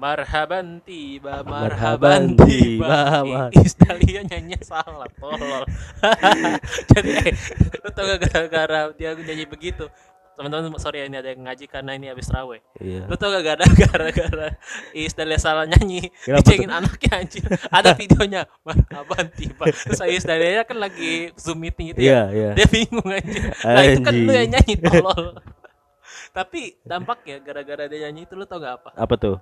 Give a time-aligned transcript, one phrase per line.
[0.00, 3.20] Marhaban tiba, Marhaban marhaban tiba,
[3.84, 5.68] Dahlia nyanyi salah, tolol.
[6.96, 7.36] Jadi eh,
[7.84, 9.92] lu tau gak gara-gara dia nyanyi begitu?
[10.40, 12.56] Teman-teman sorry ya, ini ada yang ngaji karena ini habis rawe.
[12.80, 13.12] Iya.
[13.12, 14.48] Lu tau gak gara- gara-gara
[14.96, 17.44] Iis Dahlia salah nyanyi, Kenapa dicengin anaknya anjir.
[17.68, 19.68] Ada videonya, marhaban tiba.
[19.68, 22.32] Terus Iis Dahlia kan lagi Zoom meeting gitu Iya, ya.
[22.32, 22.50] iya.
[22.56, 23.52] Dia bingung anjir.
[23.52, 25.36] Nah, itu kan lu yang nyanyi tolol.
[26.32, 28.90] Tapi dampaknya gara-gara dia nyanyi itu lu tau gak apa?
[28.96, 29.36] Apa tuh?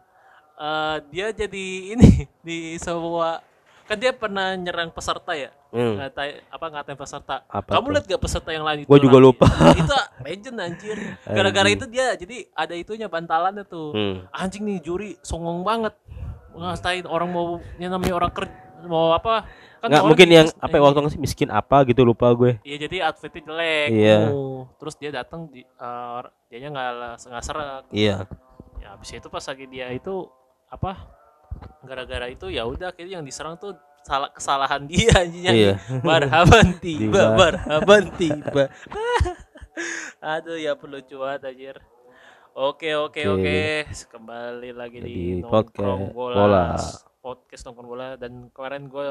[0.58, 3.46] Eh, dia jadi ini di sebuah
[3.84, 6.00] kan dia pernah nyerang peserta ya Hmm.
[6.00, 7.92] ngatain apa ngatain peserta Apa kamu tuh?
[7.92, 9.26] lihat gak peserta yang lain itu Gua juga lagi?
[9.28, 9.46] lupa.
[9.78, 14.16] itu legend anjir gara-gara itu dia jadi ada itunya bantalannya tuh Hmm.
[14.30, 15.92] anjing nih juri songong banget
[16.50, 17.46] ngatain orang mau
[17.76, 19.44] yang namanya orang kerja mau apa
[19.78, 22.58] kan Nggak mungkin yang apa ya, waktu ngasih miskin apa gitu lupa gue.
[22.62, 23.88] Iya jadi outfitnya jelek.
[23.92, 24.18] Iya.
[24.28, 26.90] Oh, Terus dia datang di uh, dianya nggak
[27.24, 27.82] nggak serak.
[27.90, 28.26] Iya.
[28.78, 30.26] Ya habis itu pas lagi dia itu
[30.68, 30.92] apa?
[31.82, 33.74] Gara-gara itu ya udah akhirnya yang diserang tuh
[34.04, 35.52] salah kesalahan dia anjingnya.
[35.52, 35.72] Iya.
[36.06, 37.24] Barhaban tiba, Tiba.
[37.36, 38.64] barhaban tiba.
[40.38, 41.78] Aduh ya perlu cuat anjir.
[42.58, 43.38] Oke oke Oke.
[43.38, 43.58] oke.
[44.10, 46.34] Kembali lagi di, Di nongkrong podcast bola.
[46.36, 46.66] bola.
[47.22, 49.06] Podcast nongkrong bola dan kemarin gue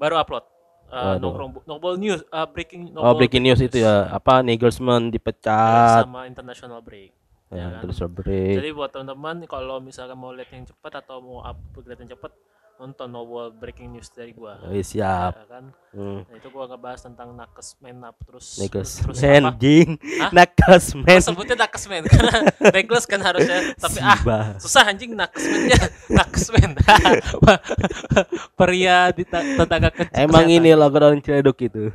[0.00, 0.44] baru upload
[0.88, 1.60] uh, nongkrong
[2.00, 7.12] news uh, breaking Oh breaking news itu ya apa Nagelsmann dipecat sama international break.
[7.50, 7.80] Ya, kan?
[7.82, 12.10] terus break Jadi buat teman-teman kalau misalkan mau lihat yang cepat atau mau upload yang
[12.14, 12.32] cepat
[12.80, 14.56] nonton nobel breaking news dari gua.
[14.58, 15.64] oh, iya, siap Ya kan?
[15.92, 16.20] hmm.
[16.24, 19.52] Nah, itu gua ngebahas tentang nakes men up terus Nagelsmann terus apa?
[19.54, 20.30] jing Hah?
[20.32, 22.36] Nagelsmann Gua sebutnya nakesmen karena
[22.74, 24.20] necklace kan harusnya tapi ah
[24.56, 25.76] susah anjing nakesmennya
[26.16, 26.70] nakesmen
[28.58, 30.56] pria di ta- tenaga ke- Emang kesehatan.
[30.56, 31.92] ini lockdown celeduk itu.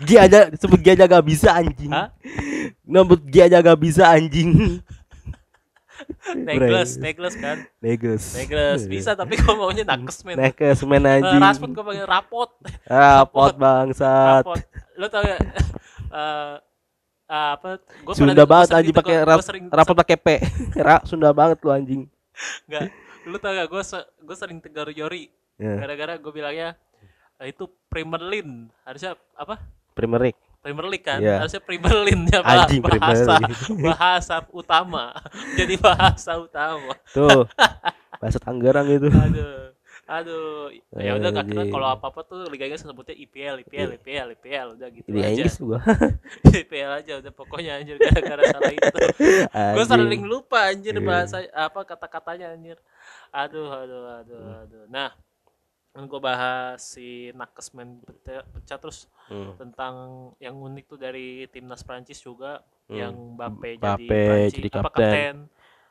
[0.00, 1.90] Gi aja sebut Gi aja gak bisa anjing.
[1.90, 2.10] Hah?
[2.82, 4.82] Nombut Gi aja gak bisa anjing.
[6.46, 8.34] necklace necklace kan Negus.
[8.34, 11.40] necklace bisa tapi gua maunya nakesmen Negus main Eh, anjing.
[11.40, 12.50] Rasput gua panggil rapot
[12.84, 14.42] Rapot bangsat.
[14.42, 14.60] rapot
[14.94, 15.40] lo tau gak
[16.08, 16.54] eh
[17.26, 17.68] eh, apa
[18.02, 20.28] gua Sunda pernah- gua banget anjing ditegur- pakai gua rap, rapot pakai P.
[20.74, 22.02] Ra, Sunda banget lu anjing.
[22.64, 22.88] Enggak.
[23.24, 23.82] Lu tau gak gue
[24.18, 25.28] gue sering tegar Yori
[25.58, 25.74] Ya.
[25.76, 26.78] gara-gara gue bilangnya
[27.40, 27.66] itu
[28.22, 28.48] League
[28.82, 29.58] harusnya apa
[30.16, 30.38] League.
[30.58, 31.18] Premier League kan?
[31.18, 31.38] Iya.
[31.38, 33.34] harusnya Premier League ya Anjing, bahasa
[33.78, 35.14] bahasa utama.
[35.58, 36.92] Jadi bahasa utama.
[37.10, 37.46] Tuh.
[38.20, 39.06] Bahasa Tangerang itu.
[39.06, 39.70] aduh.
[40.08, 40.72] Aduh.
[40.96, 41.68] Ya udah kan Anjing.
[41.68, 45.28] kalau apa apa tuh liganya sebutnya IPL IPL IPL IPL udah gitu Di aja.
[45.30, 45.78] Inggris gua.
[46.44, 47.94] IPL aja udah pokoknya anjir.
[47.94, 48.98] Gara-gara salah itu.
[49.52, 51.04] Gue sering lupa anjir Iya.
[51.04, 52.80] bahasa apa kata-katanya anjir.
[53.30, 54.82] Aduh aduh aduh aduh.
[54.88, 55.12] Nah
[55.98, 59.58] kan gue bahas si nakesman pecah, pecah terus Hmm.
[59.58, 59.94] tentang
[60.38, 62.94] yang unik tuh dari timnas Prancis juga Hmm.
[62.94, 65.02] yang Mbappe, jadi Prancis jadi apa kapten.
[65.02, 65.34] kapten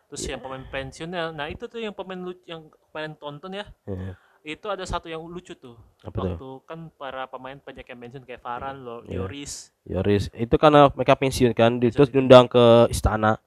[0.07, 4.15] terus yang pemain pensiunnya nah itu tuh yang pemain lucu yang kemarin tonton ya Iya.
[4.47, 6.23] itu ada satu yang lucu tuh Apa tuh?
[6.31, 9.19] waktu kan para pemain banyak yang pensiun kayak Varane, lo, Iya.
[9.19, 13.37] Lloris Yoris, itu karena mereka pensiun kan, terus diundang ke istana.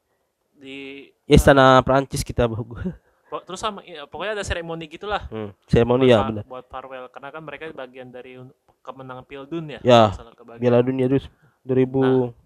[0.52, 2.62] di Ya, istana Prancis kita po-
[3.40, 6.42] terus sama ya, pokoknya ada seremoni gitulah Hmm, seremoni ya benar.
[6.44, 8.34] buat farewell karena kan mereka bagian dari
[8.80, 10.60] kemenangan Piala Dunia Ya, kalau salah kebagian.
[10.60, 11.18] Piala Dunia itu
[11.62, 12.42] 2018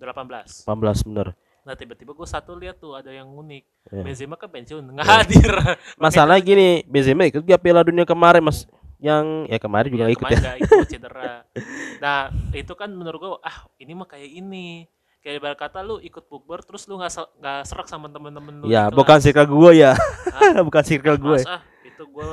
[0.66, 1.28] nah, 18 bener.
[1.62, 4.00] nah tiba-tiba gue satu lihat tuh ada yang unik Ya.
[4.00, 5.52] Benzema kan pensiun nggak hadir
[5.96, 8.64] Masalah gini, Benzema ikut gak Piala Dunia kemarin Mas?
[8.96, 10.54] Yang ya kemarin juga Ya, ikut kemarin ya.
[10.58, 11.32] ikut cedera
[12.02, 12.18] nah
[12.50, 14.88] itu kan menurut gue ah ini mah kayak ini
[15.24, 18.64] kayak ibarat kata lu ikut bukber terus lu nggak se- nggak serak sama temen-temen lu
[18.66, 19.24] Ya, di bukan kelas.
[19.24, 19.92] circle gue ya.
[20.30, 20.60] Hah?
[20.68, 21.38] bukan circle gue.
[21.38, 22.28] Mas, ah itu gue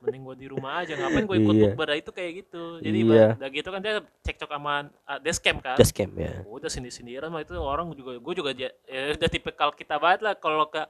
[0.00, 1.64] mending gue di rumah aja ngapain gue ikut Iya.
[1.68, 3.26] bukber Nah, itu kayak gitu jadi Iya.
[3.34, 6.40] udah gitu kan dia cekcok sama uh, descamp kan Just camp ya.
[6.44, 8.70] udah sini sindiran mah itu orang juga gue juga ya
[9.12, 10.80] udah tipikal kita banget lah kalau ke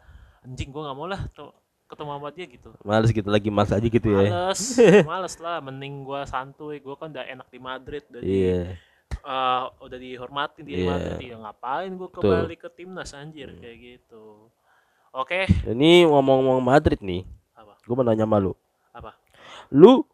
[0.43, 1.51] anjing gue nggak mau lah tuh
[1.85, 4.29] ketemu sama dia gitu Males gitu lagi males aja gitu ya.
[4.29, 4.61] males
[5.03, 8.37] males lah mending gue santuy gue kan udah enak di Madrid udah di
[9.23, 9.39] Iya.
[9.63, 10.87] eh, udah dihormatin di Iya.
[10.89, 14.51] Madrid ya ngapain gue kembali ke timnas anjir kayak gitu
[15.11, 17.23] oke Ini ngomong-ngomong Madrid nih,
[17.53, 18.53] apa gue mau nanya sama lu.
[18.91, 19.15] apa
[19.71, 20.05] Lu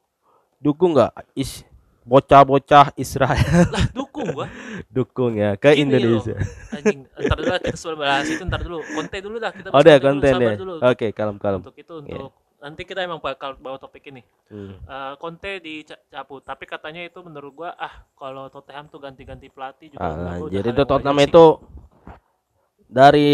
[0.57, 1.63] dukung nggak is
[2.03, 4.47] bocah-bocah Israel lah dukung gue
[4.97, 6.35] dukung ya ke Gini Indonesia?
[6.71, 9.97] anjing ntar dulu kita sebelum bahas itu ntar dulu konten dulu dah kita Oh, udah
[9.99, 10.55] konten dulu, ya.
[10.57, 10.73] dulu.
[10.83, 11.61] Oke, kalem-kalem.
[11.61, 14.23] untuk itu untuk nanti kita emang bakal bawa topik ini.
[14.51, 14.75] Hmm.
[14.83, 20.03] Eh, Conte dicabut tapi katanya itu menurut gua ah kalau Tottenham tuh ganti-ganti pelatih juga
[20.03, 21.45] Ah, udah jadi itu Tottenham itu
[22.89, 23.29] dari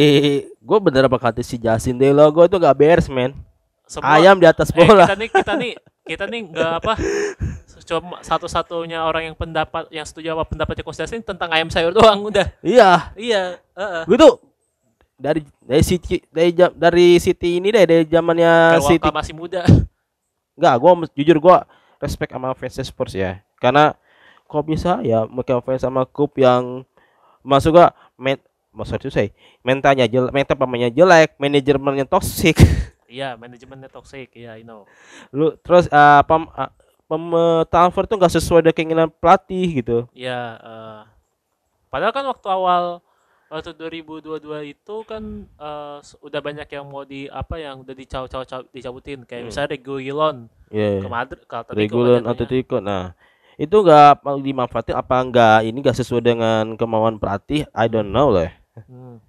[0.58, 3.32] gue bener apa kata si Jasin Delo gue tuh gak beres men.
[3.86, 5.04] Semua- ayam di atas eh, bola.
[5.06, 5.72] kita nih kita nih
[6.04, 6.92] kita nih nggak apa
[7.84, 12.48] cuma satu-satunya orang yang pendapat yang setuju sama pendapatnya Coach tentang ayam sayur doang udah.
[12.64, 13.12] Iya.
[13.12, 14.02] Iya heeh.
[14.08, 14.40] gue tuh
[15.14, 19.62] dari dari City dari dari City ini deh dari zamannya City masih muda.
[20.54, 21.58] Enggak, gua jujur gua
[22.02, 23.42] respect sama fans Spurs ya.
[23.58, 23.94] Karena
[24.44, 26.84] kok bisa ya mereka fans sama klub yang
[27.44, 28.38] masuk gak men
[28.74, 29.30] maksud itu saya
[29.62, 32.58] mentalnya jelek, mental pemainnya jelek, manajemennya toxic.
[33.14, 34.34] Iya, manajemennya toxic.
[34.34, 34.90] Iya, I know.
[35.30, 36.72] Lu terus uh, pem, uh,
[37.06, 39.98] pem uh, transfer tuh nggak sesuai dengan keinginan pelatih gitu.
[40.10, 41.00] Iya, eh,
[41.94, 43.03] padahal kan waktu awal
[43.54, 45.46] waktu 2022 itu kan
[46.00, 49.48] s- udah banyak yang mau di apa yang udah dicau cau cau- dicabutin kayak Hmm.
[49.48, 50.36] misalnya Reguilon
[50.68, 50.98] Iya.
[50.98, 52.26] ke Madrid ke Atletico jatuhnya.
[52.26, 52.76] Atletico.
[52.78, 53.04] Nah,
[53.54, 58.28] itu nggak mau dimanfaatin apa enggak ini nggak sesuai dengan kemauan pelatih I don't know
[58.28, 59.22] lah Hmm.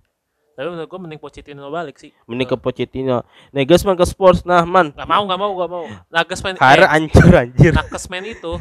[0.52, 2.10] Tapi menurut gua mending Pochettino balik sih.
[2.26, 5.86] mending ke Pochettino Nagelsmann ke Spurs nah man Gak mau, gak mau, gak mau.
[6.08, 8.58] Nagelsmann, Karir eh, anjir anjir Nagelsmann itu,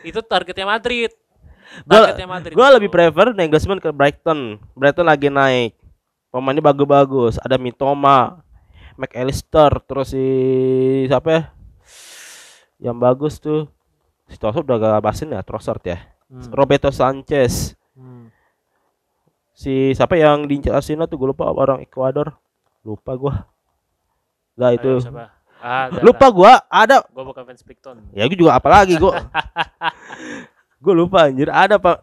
[0.00, 1.12] itu targetnya Madrid.
[1.84, 2.12] Gua-.
[2.52, 2.76] Gua itu.
[2.78, 4.60] lebih prefer Nagelsmann ke Brighton.
[4.76, 5.76] Brighton lagi naik.
[6.32, 7.36] Pemainnya bagus-bagus.
[7.40, 8.40] Ada Mitoma,
[8.96, 10.24] McAllister, terus si
[11.08, 11.42] siapa ya?
[12.80, 13.68] Yang bagus tuh.
[14.32, 16.00] Si Trossard udah gak bahasin ya, Trossard ya.
[16.32, 16.48] Hmm.
[16.56, 17.76] Roberto Sanchez.
[17.92, 18.32] Hmm.
[19.52, 22.32] Si siapa yang diincar Arsenal tuh gue lupa orang Ecuador.
[22.80, 23.34] Lupa gua.
[24.56, 24.88] Lah itu.
[24.88, 25.28] Ayo, siapa?
[25.62, 28.02] Ah, Lupa gua ada Gue bukan fans Picton.
[28.10, 29.14] ya gue juga apalagi gua
[30.82, 31.46] gue lupa anjir.
[31.48, 32.02] Ada pak.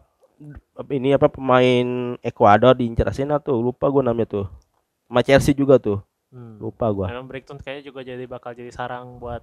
[0.88, 3.60] Ini apa pemain Ekuador diincar Arsenal tuh.
[3.60, 4.46] Lupa gue namanya tuh.
[5.04, 6.00] Sama Chelsea juga tuh.
[6.30, 6.62] Hmm.
[6.62, 7.10] lupa gua.
[7.10, 9.42] Memang Brighton kayaknya juga jadi bakal jadi sarang buat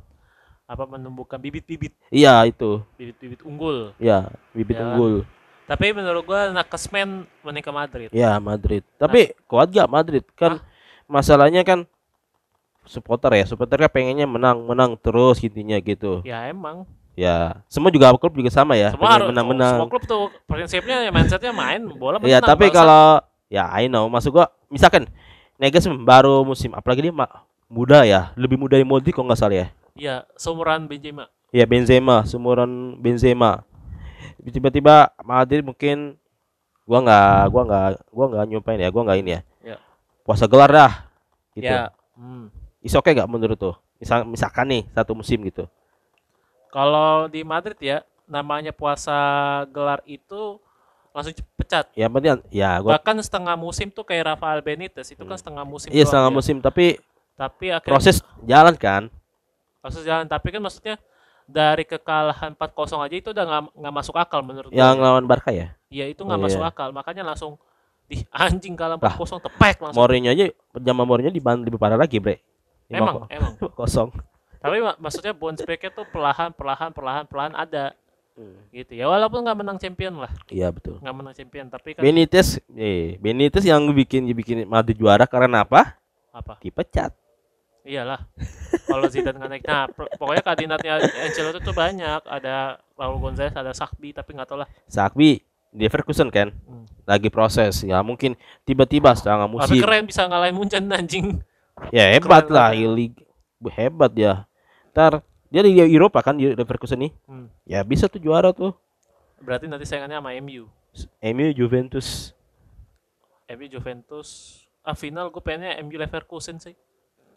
[0.64, 1.92] apa menumbuhkan bibit-bibit.
[2.08, 2.80] Iya itu.
[2.96, 3.92] Bibit-bibit unggul.
[4.00, 4.88] ya bibit Ya.
[4.88, 5.28] unggul.
[5.68, 8.10] Tapi menurut gua Nagelsmann mending ke Madrid.
[8.16, 8.88] ya Madrid.
[8.96, 10.24] Tapi kuat gak Madrid?
[10.32, 10.64] Kan
[11.12, 11.84] masalahnya kan
[12.88, 13.44] supporter ya.
[13.44, 16.24] Supporter kan pengennya menang menang terus intinya gitu.
[16.24, 16.88] Ya emang.
[17.18, 21.02] Ya semua juga klub juga sama ya Semua harus menang menang semua klub tuh prinsipnya
[21.02, 22.50] ya mindsetnya main bola Iya, menang.
[22.54, 22.78] tapi bangsa.
[22.78, 23.06] kalau
[23.50, 25.10] ya I know masuk gua misalkan
[25.58, 27.14] Nagelsmann baru musim apalagi dia
[27.68, 29.68] muda ya, lebih muda dari Modric kok nggak salah ya.
[29.98, 31.28] ya seumuran Benzema.
[31.52, 33.66] Ya Benzema, seumuran Benzema.
[34.46, 36.16] Tiba-tiba Madrid mungkin
[36.88, 39.42] gua nggak gua nggak gua nggak nyumpain ya, gua nggak ini ya.
[39.66, 39.78] Ya.
[40.24, 40.94] Puasa gelar dah.
[41.58, 41.68] Gitu.
[41.68, 41.92] Ya.
[42.16, 42.54] Hmm.
[42.80, 43.76] Is oke nggak menurut tuh?
[44.00, 45.68] Misal misalkan nih satu musim gitu.
[46.78, 47.98] Kalau di Madrid ya
[48.30, 49.18] namanya puasa
[49.68, 50.62] gelar itu
[51.10, 51.90] langsung pecat.
[51.98, 55.90] Ya penting ya gua Bahkan setengah musim tuh kayak Rafael Benitez itu kan setengah musim.
[55.90, 56.38] iya setengah dia.
[56.38, 57.02] musim tapi
[57.34, 59.10] Tapi akhirnya proses jalan kan.
[59.82, 60.30] proses jalan.
[60.30, 60.96] Tapi kan maksudnya
[61.48, 62.70] dari kekalahan 4-0
[63.00, 63.44] aja itu udah
[63.74, 64.78] nggak masuk akal menurut gue.
[64.78, 65.74] Yang lawan Barca ya.
[65.90, 66.70] Iya itu nggak Oh, masuk iya.
[66.70, 66.90] akal.
[66.94, 67.58] Makanya langsung
[68.06, 69.18] di anjing kalah Lah.
[69.18, 69.98] 4-0 tepek langsung.
[69.98, 70.46] Mourinho aja
[70.78, 72.38] zaman Mourinho dibantu lebih parah lagi, Bre.
[72.86, 73.54] Emang, emang.
[73.80, 74.14] kosong.
[74.68, 77.96] Tapi mak- maksudnya bounce back-nya tuh perlahan, perlahan, perlahan, perlahan ada.
[78.70, 79.10] Gitu ya.
[79.10, 81.02] Walaupun nggak menang champion lah, Iya betul.
[81.02, 85.98] nggak menang champion, tapi kan Benitez, eh Benitez yang bikin bikin Madrid juara karena apa?
[86.30, 86.62] apa?
[86.62, 87.18] Dipecat.
[87.82, 88.30] Iyalah.
[88.86, 90.94] Kalau Zidane nggak naik, nah pokoknya kandidatnya
[91.24, 92.22] Ancelotti tuh banyak.
[92.22, 94.70] Ada Raul Gonzalez, ada Sakbi, tapi nggak tahu lah.
[94.86, 95.42] Sakbi
[95.74, 96.86] Leverkusen kan Hmm.
[97.04, 98.34] lagi proses ya mungkin
[98.64, 101.44] tiba-tiba setengah Tapi musim keren bisa ngalahin Munchen anjing.
[101.92, 102.70] ya hebat keren lah
[103.68, 104.47] hebat ya
[104.98, 107.48] ntar dia di Eropa kan di Leverkusen nih Hmm.
[107.64, 108.74] ya bisa tuh juara tuh
[109.38, 110.66] Berarti nanti saingannya sama MU.
[111.22, 112.34] MU Juventus
[113.48, 114.28] MU Juventus.
[114.82, 116.74] Ah final gue pengennya MU Leverkusen sih.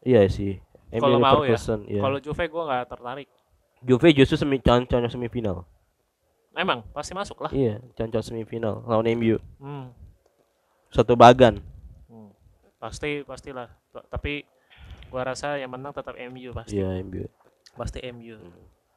[0.00, 0.56] iya sih
[0.88, 1.60] MU Kalau mau ya.
[1.84, 3.28] Ya, Kalau Juve gue nggak tertarik.
[3.80, 5.68] Juve justru semi cancang semifinal
[6.50, 7.52] Emang pasti masuk lah.
[7.52, 9.92] iya cancang semifinal lawan MU Hmm.
[10.88, 11.60] satu bagan
[12.06, 12.32] Hmm.
[12.76, 13.68] Pasti pastilah.
[14.08, 14.48] Tapi
[15.06, 16.74] gua rasa yang menang tetap MU pasti.
[16.74, 17.28] iya MU
[17.72, 18.38] Pasti MU.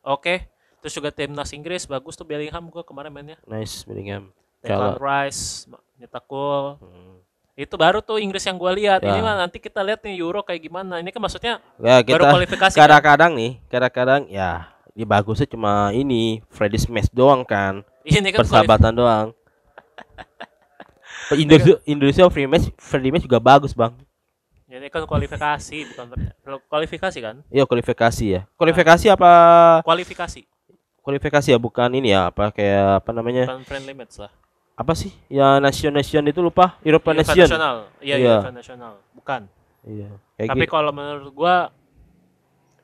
[0.01, 0.47] Oke.
[0.79, 3.35] Terus juga timnas Inggris bagus tuh Bellingham gua kemarin mainnya.
[3.43, 6.77] nice Bellingham Declan Rice nyetak gol.
[6.77, 7.17] Hmm.
[7.53, 8.99] Itu baru tuh Inggris yang gua lihat.
[8.99, 9.19] Ini Ya.
[9.19, 10.97] mah nanti kita lihat nih Euro kayak gimana.
[10.97, 12.71] Ini kan maksudnya ya baru kita kualifikasi.
[12.71, 12.79] kan?
[12.81, 18.39] kadang-kadang nih kadang-kadang ya di bagusnya cuma ini Freddy Smash doang kan Ini kan kualif-
[18.43, 19.27] persahabatan doang
[21.33, 23.95] Indonesia Indonesia free match free match juga bagus bang
[24.73, 26.07] ini kan kualifikasi bukan
[26.63, 27.35] kualifikasi kan?
[27.47, 29.31] iya kualifikasi ya kualifikasi apa
[29.81, 30.41] Kualifikasi.
[30.99, 34.31] kualifikasi ya bukan ini ya apa kayak apa namanya Bukan friendly match lah.
[34.73, 37.75] apa sih ya nation nation itu lupa European UEFA nation nasional.
[37.99, 38.29] Iya, Iya.
[38.33, 38.93] UEFA nasional.
[39.11, 39.41] Bukan.
[39.83, 40.73] iya kayak tapi gitu.
[40.73, 41.55] kalau menurut gua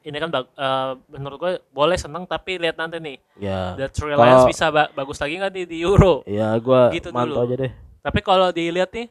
[0.02, 4.46] ini kan bag- eh, menurut gua boleh seneng tapi lihat nanti nih ya The Alliance
[4.46, 7.46] bisa ba- bagus lagi nggak di, di Euro ya gua Gitu mantau dulu.
[7.46, 9.08] aja deh tapi kalau dilihat nih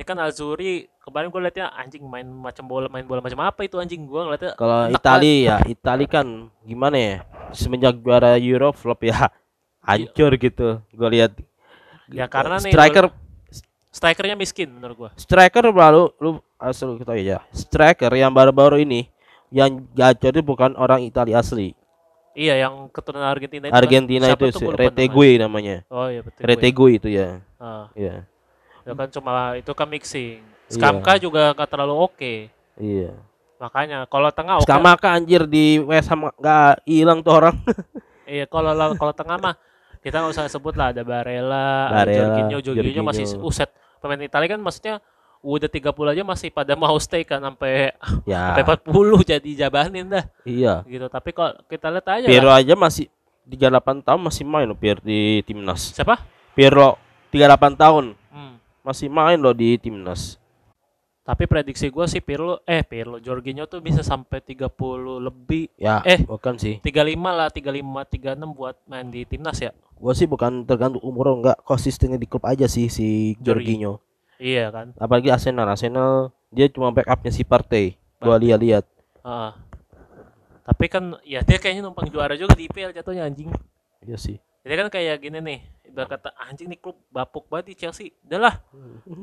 [0.00, 3.76] ini kan Azuri kemarin gua liatnya anjing main macam bola main bola macam apa itu
[3.76, 6.24] anjing gua ngeliatnya kalau Itali ya Itali kan
[6.64, 7.16] gimana ya
[7.52, 9.28] semenjak juara Euro flop ya
[9.84, 11.36] hancur gitu gua lihat
[12.08, 13.06] Ya, karena nih, striker
[13.92, 15.10] Strikernya miskin menurut gua.
[15.14, 19.04] striker baru lu asal kita ya striker yang baru-baru ini
[19.48, 21.76] yang gacor itu bukan orang Italia asli
[22.32, 23.74] Iya, yang keturunan Argentina itu.
[23.74, 23.76] kan.
[23.76, 24.78] Argentina Siapa itu namanya.
[24.80, 26.40] Retegui namanya Oh iya betul.
[26.40, 28.24] Retegui itu ya Ah, iya
[28.80, 30.40] itu kan cuma itu kan mixing.
[30.40, 30.70] Iya.
[30.70, 32.34] Skamka juga gak terlalu oke.
[32.76, 33.10] iya
[33.56, 34.64] Makanya kalau tengah oke.
[34.64, 37.56] Skamaka anjir di West Ham nggak hilang tuh orang
[38.30, 39.54] Iya, kalau la- kalau tengah mah
[40.00, 43.44] kita nggak usah sebut lah ada Barella, Barella, Jorginho, Jorginho masih Jorginho.
[43.44, 43.68] uset
[43.98, 44.94] pemain Italia kan maksudnya
[45.40, 47.92] udah 30 aja masih pada mau stay kan sampai
[48.24, 51.04] ya sampai 40 jadi jabanin dah iya gitu.
[51.04, 52.60] Tapi kok kita lihat aja Pirlo lah.
[52.60, 53.10] aja masih
[53.44, 56.22] 38 tahun masih main loh Pier di timnas Siapa?
[56.54, 56.96] Pirlo
[57.28, 58.04] 38 tahun.
[58.82, 60.36] Masih main loh di timnas
[61.20, 64.66] Tapi prediksi gue sih Pirlo eh Pirlo Jorginho tuh bisa sampai 30
[65.20, 66.20] lebih ya Eh.
[66.20, 66.90] bukan sih 35
[67.30, 67.76] lah 35
[68.10, 69.70] 36 buat main di timnas ya.
[69.94, 74.00] gua sih bukan tergantung umur enggak konsistennya di klub aja sih si Jorginho
[74.36, 74.96] Iya kan?
[74.96, 76.12] apalagi Arsenal Arsenal
[76.48, 78.42] dia cuma backupnya si Partey gua Partey.
[78.42, 78.84] lihat-lihat
[79.20, 79.52] Heeh.
[80.62, 83.50] Tapi kan ya dia kayaknya numpang juara juga di IPL jatuhnya anjing.
[84.00, 85.58] iya sih Jadi kan kayak gini nih,
[85.90, 88.14] ibarat kata anjing nih klub bapuk banget di Chelsea.
[88.22, 88.54] Udah lah.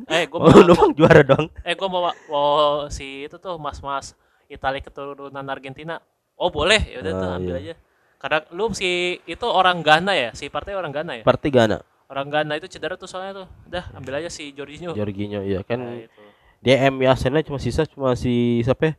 [0.05, 2.47] Eh gua oh mau, lu bang juara dong eh gua mau, mau
[2.87, 4.11] si itu tuh mas-mas
[4.45, 5.97] Italia keturunan Argentina.
[6.35, 7.63] Oh boleh, ya udah tuh Ah, ambil iya.
[7.63, 7.75] aja.
[8.17, 8.89] Karena lu si
[9.23, 11.23] itu orang Ghana ya, si partai orang Ghana ya.
[11.23, 13.47] Partey Gana Orang Ghana itu cedera tuh soalnya tuh.
[13.67, 14.93] Udah ambil aja si Jorginho.
[14.93, 16.21] Jorginho iya Nah, kan itu.
[16.57, 18.93] DM ya Arsenal cuma sisa cuma si siapa ya?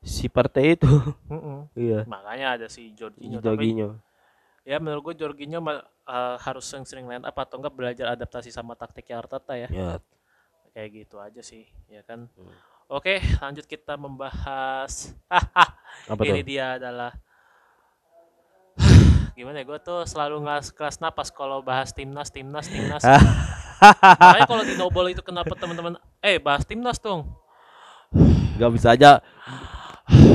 [0.00, 0.88] si Partey itu
[1.74, 3.38] iya Makanya ada si Jorginho.
[3.38, 3.88] Tapi Jorginho
[4.64, 9.20] ya menurut gue Jorginho eh, harus sering-sering line up atau enggak belajar adaptasi sama taktiknya
[9.20, 9.68] Arteta ya.
[9.68, 10.00] ya.
[10.72, 12.26] Kayak gitu aja sih ya kan?
[12.34, 12.56] Hmm.
[12.90, 15.14] oke lanjut kita membahas
[16.12, 16.48] apa ini tuh?
[16.50, 17.12] dia adalah
[19.38, 23.04] gimana ya gue tuh selalu ngelas kelas napas kalau bahas timnas timnas timnas.
[23.84, 27.28] Makanya kalau di Nobel itu kenapa teman-teman eh bahas timnas dong.
[28.56, 29.20] Nggak bisa aja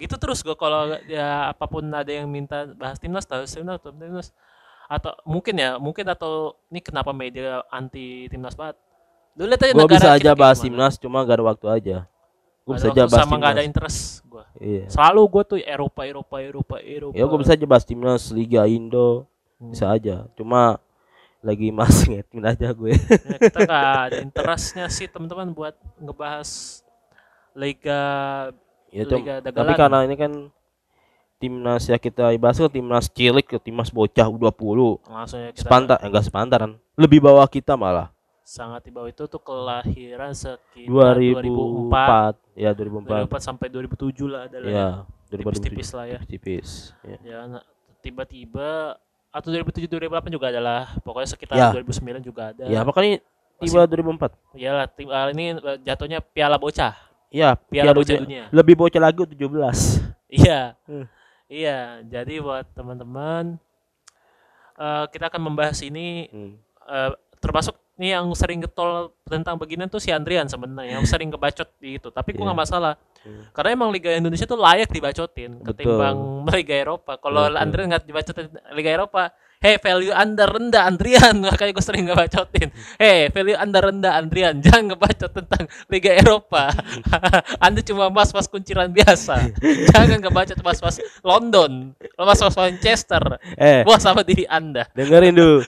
[0.00, 3.96] gitu terus gue kalau ya apa pun ada yang minta bahas timnas bahas timnas bahas
[4.00, 4.28] timnas.
[4.90, 8.80] Atau mungkin ya mungkin atau ini kenapa media anti timnas banget?
[9.38, 10.66] Lu lihat aja gua negara bisa aja bahas gimana.
[10.66, 11.96] timnas cuma gak ada waktu aja.
[12.66, 13.70] Ada bisa aja bahas sama nggak ada timnas.
[13.70, 14.84] interest gue iya.
[14.90, 17.14] Selalu gue tuh Eropa Eropa Eropa Eropa.
[17.14, 19.28] Ya gua bisa aja bahas timnas Liga Indo.
[19.60, 19.76] Hmm.
[19.76, 20.26] bisa aja.
[20.34, 20.80] Cuma
[21.44, 22.96] lagi mas ngetin aja gue.
[22.96, 26.82] Ya, kita nggak ada interestnya sih teman-teman buat ngebahas
[27.54, 28.02] liga
[28.90, 29.78] ya Liga tapi Dagalan.
[29.78, 30.32] karena ini kan
[31.40, 35.98] timnas ya kita bahas kan timnas cilik ke timnas bocah U20 langsung ya kita sepantar
[36.04, 36.70] enggak sepantaran.
[37.00, 38.12] Lebih bawah kita malah.
[38.44, 44.40] Sangat di bawah itu tuh kelahiran sekitar 2004 2004 ya 2004 2004 sampai 2007 lah
[44.50, 44.88] adalah ya
[45.32, 46.18] tipis-tipis lah ya.
[46.28, 46.68] Tipis
[47.06, 47.18] ya.
[47.24, 47.64] ya nah,
[48.04, 51.70] tiba-tiba atau 2007 2008 juga adalah pokoknya sekitar Ya.
[51.72, 52.64] 2009 juga ada.
[52.66, 53.22] Ya makanya
[53.60, 58.44] tiba 2004 Iyalah, tim ah, ini eh, jatuhnya piala bocah ya piala Piala bocah Dunia.
[58.50, 59.38] lebih bocah lagi 17
[60.28, 60.78] Iya.
[60.84, 61.06] Hmm.
[61.46, 63.58] Iya, jadi buat teman-teman
[64.76, 66.54] eh, kita akan membahas ini Hmm.
[66.86, 71.68] eh, termasuk nih yang sering getol tentang beginian tuh si Andrian sebenarnya yang sering ngebacot
[71.76, 72.08] di itu.
[72.08, 72.40] Tapi Iya.
[72.42, 72.94] nggak masalah.
[73.20, 73.44] Hmm.
[73.52, 75.66] Karena emang Liga Indonesia tuh layak dibacotin Betul.
[75.76, 76.16] ketimbang
[76.50, 77.12] Liga Eropa.
[77.16, 77.52] Kalau.
[77.52, 79.28] Andrian nggak dibacotin Liga Eropa,
[79.60, 81.36] hey value Anda rendah Andrian.
[81.44, 82.72] Makanya gue sering ngebacotin.
[82.96, 84.56] Hey value Anda rendah Andrian.
[84.64, 86.72] Jangan ngebacot tentang Liga Eropa.
[87.64, 89.52] anda cuma mas-mas kunciran biasa.
[89.92, 93.20] Jangan ngebacot mas-mas London, mas-mas Manchester.
[93.60, 94.88] eh Puas sama diri Anda.
[94.96, 95.60] dengerin dulu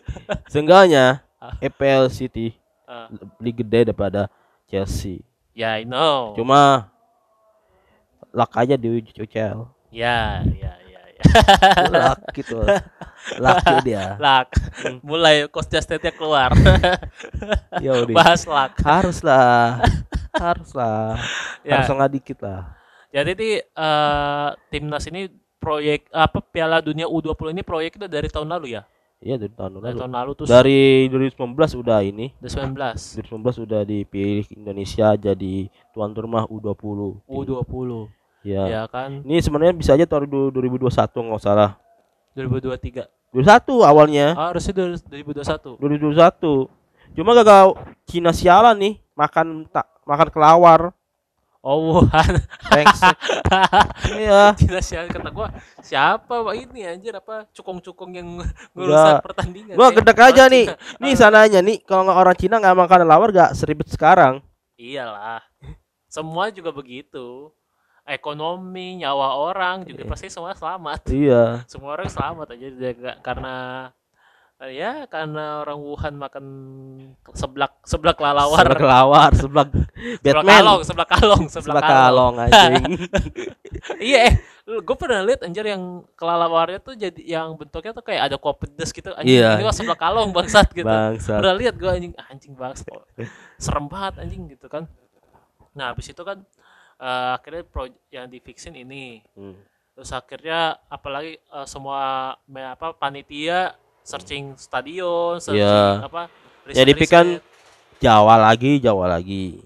[0.48, 1.58] seenggaknya Ah.
[1.60, 2.54] EPL City
[2.88, 3.10] Ah.
[3.42, 4.30] lebih gede daripada
[4.70, 5.20] Chelsea
[5.52, 6.32] Ya, I know.
[6.32, 6.88] cuma
[8.30, 10.81] luck aja di UCL Ya, ya, ya, ya.
[11.88, 12.58] Luck gitu
[13.38, 14.18] lucky dia.
[14.18, 14.50] Lak.
[15.00, 16.50] Mulai coach Justin-nya keluar.
[17.84, 18.74] ya udah Bahas lak.
[18.82, 19.78] harus lah
[20.42, 21.14] harus lah
[21.62, 21.78] Ya.
[21.78, 22.74] harus nggak dikit lah.
[23.12, 28.50] Jadi ini eh, timnas ini proyek apa Piala Dunia U20 ini proyek itu dari tahun
[28.50, 28.82] lalu ya?
[29.22, 30.00] iya dari tahun Dari lalu.
[30.02, 31.38] tahun lalu tuh dari 2019
[31.78, 32.34] udah ini.
[32.34, 35.54] Dari 19 2019 udah dipilih Indonesia jadi
[35.94, 37.88] tuan rumah U20 U20
[38.42, 39.22] ya ya kan?
[39.22, 41.78] Ini sebenarnya bisa aja tahun 2021 nggak salah.
[42.32, 44.26] 2023 21 awalnya.
[44.34, 46.68] Ah, harusnya dari 2021 2021
[47.12, 47.66] cuma gagal.
[48.04, 50.80] Cina sialan nih makan tak makan kelawar.
[51.62, 52.98] Oh Wuhan thanks.
[54.18, 54.50] Iya.
[54.58, 56.54] Cina siapa kata gua siapa Pak?
[56.58, 58.50] Ini anjir apa cukong-cukong yang Enggak.
[58.74, 60.66] ngurusan pertandingan gua Eh, gedek aja nih.
[60.66, 60.98] Cina.
[60.98, 64.42] nih sananya nih kalau nggak orang Cina nggak makan kelawar gak seribet sekarang.
[64.74, 65.38] Iyalah.
[66.10, 67.54] Semua juga begitu
[68.04, 70.10] ekonomi nyawa orang juga Iya.
[70.10, 71.00] pasti semua selamat.
[71.14, 71.62] Iya.
[71.64, 73.54] Semua orang selamat aja nggak- karena
[74.62, 76.44] ya karena orang Wuhan makan
[77.32, 82.34] seblak seblak lalawar kelawar, sebelah seblak Batman, kalong seblak kalong seblak sebelah kalong.
[82.34, 82.84] kalong anjing.
[84.06, 88.36] iya eh gue pernah lihat anjir yang kelalawarnya tuh jadi yang bentuknya tuh kayak ada
[88.38, 89.10] kopi pedes gitu.
[89.12, 89.58] Anjing Iya.
[89.58, 90.86] ini mah seblak kalong bangsat gitu.
[90.86, 91.42] Bangsa.
[91.42, 92.12] pernah lihat gue anjing.
[92.14, 92.86] Ah, anjing bangsat.
[93.58, 94.86] Serem banget anjing gitu kan.
[95.74, 96.38] Nah habis itu kan
[97.02, 99.58] eh, akhirnya pro yang di fixin ini Hmm.
[99.92, 102.00] terus akhirnya apalagi eh, semua
[102.44, 106.06] me- apa panitia searching stadion searching Iya.
[106.06, 106.30] apa
[106.64, 107.00] Jadi riset-riset.
[107.02, 107.26] pikan
[107.98, 109.62] Jawa lagi, Jawa lagi.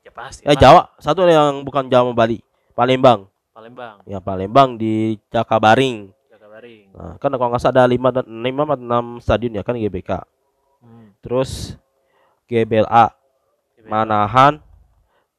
[0.00, 2.38] ya pasti Eh lah, Jawa, satu yang bukan Jawa Bali,
[2.72, 3.26] Palembang.
[3.50, 6.10] Palembang Ya Palembang di Jakabaring.
[6.26, 9.74] Jakabaring Nah, kan kalau nggak salah ada lima dan lima atau enam stadion ya kan
[9.74, 10.22] GBK.
[10.80, 11.06] hmm.
[11.20, 11.74] Terus
[12.46, 13.10] GBLA,
[13.76, 13.86] GBK.
[13.86, 14.52] Manahan,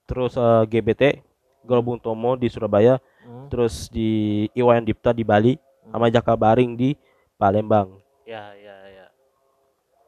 [0.05, 1.23] terus eh, GBT,
[1.61, 3.45] Gelembung Tomo di Surabaya, Hmm.
[3.47, 4.09] terus di
[4.51, 5.53] Iwayan Dipta di Bali,
[5.85, 6.97] sama Jakabaring di
[7.35, 8.01] Palembang.
[8.23, 9.05] Ya, ya, ya.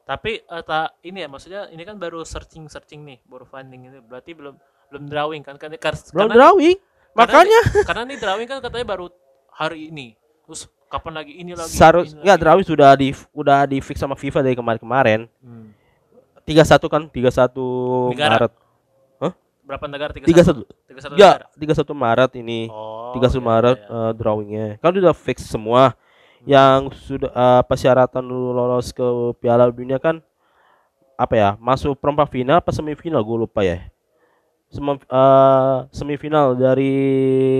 [0.03, 3.97] Tapi eh, tak ini ya maksudnya ini kan baru searching searching nih, baru finding ini.
[3.99, 4.55] Berarti belum
[4.89, 5.55] belum drawing kan?
[5.55, 6.77] Karena kar- Belum karena, drawing,
[7.13, 9.07] makanya karena, karena nih drawing kan katanya baru
[9.49, 10.17] hari ini.
[10.43, 11.71] Terus kapan lagi ini lagi?
[11.71, 12.41] seharus ini lagi.
[12.41, 15.25] drawing sudah di udah di fix sama FIFA dari kemarin-kemarin.
[15.39, 15.69] Hmm.
[16.43, 18.31] 31 kan, 31 Negara.
[18.35, 18.53] Maret.
[19.63, 20.11] Berapa negara?
[20.11, 20.27] 31.
[20.27, 21.75] 31 Enggak, negara.
[21.79, 22.59] 31 Maret ini.
[22.67, 23.95] Oh, 31 ya, Maret ya, ya.
[23.95, 24.67] eh, drawingnya.
[24.83, 25.95] Kan udah fix semua.
[26.43, 29.03] Yang sudah eh, persyaratan lu lolos ke
[29.39, 30.19] Piala Dunia kan
[31.15, 31.49] apa ya?
[31.55, 33.79] Masuk perempat final apa semifinal gue lupa ya.
[34.67, 36.93] Sem eh, semifinal dari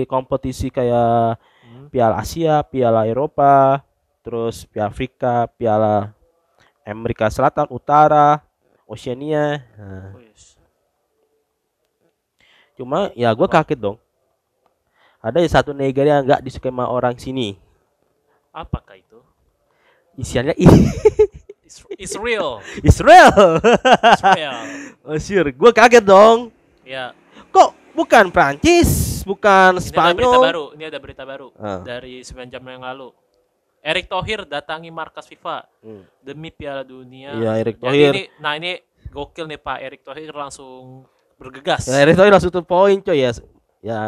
[0.04, 1.88] kompetisi kayak Hmm.
[1.90, 3.82] Piala Asia, Piala Eropa,
[4.22, 6.14] terus Piala Afrika, Piala
[6.86, 8.44] Amerika Selatan, Utara,
[8.86, 9.64] Oceania.
[9.74, 10.53] Nah, Wis.
[12.74, 13.96] Cuma ya gue kaget dong.
[15.18, 17.56] Ada satu negara yang nggak disukai sama orang sini.
[18.50, 19.18] Apakah itu?
[20.14, 20.54] Isiannya
[21.98, 22.60] it's real.
[22.84, 23.58] Israel.
[23.58, 24.58] It's real.
[25.08, 25.16] oh.
[25.50, 26.52] Gue kaget dong.
[26.84, 27.16] ya,
[27.48, 30.42] Kok bukan Prancis, bukan ini ada berita Spanyol?
[30.42, 30.64] baru.
[30.76, 31.80] Ini ada berita baru Ah.
[31.80, 33.10] dari 9 jam yang lalu.
[33.80, 36.02] Erick Thohir datangi markas FIFA Hmm.
[36.18, 37.32] demi Piala Dunia.
[37.32, 38.12] Iya, Erick Jadi Thohir.
[38.12, 41.04] ini, nah ini gokil nih Pak Erick Thohir langsung
[41.36, 41.84] bergegas.
[41.84, 43.30] Ya, Erick Thohir langsung tuh poin coy ya.
[43.80, 44.00] Ya,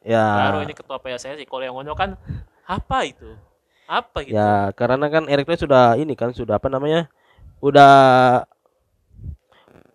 [0.00, 0.24] ya.
[0.46, 1.42] Baru ini ketua PSSI.
[1.42, 2.14] Kalau yang ngono kan
[2.62, 3.26] apa itu?
[3.84, 4.34] Apa gitu?
[4.34, 7.06] Ya, karena kan Erick Thohir sudah ini kan sudah apa namanya?
[7.58, 8.44] Udah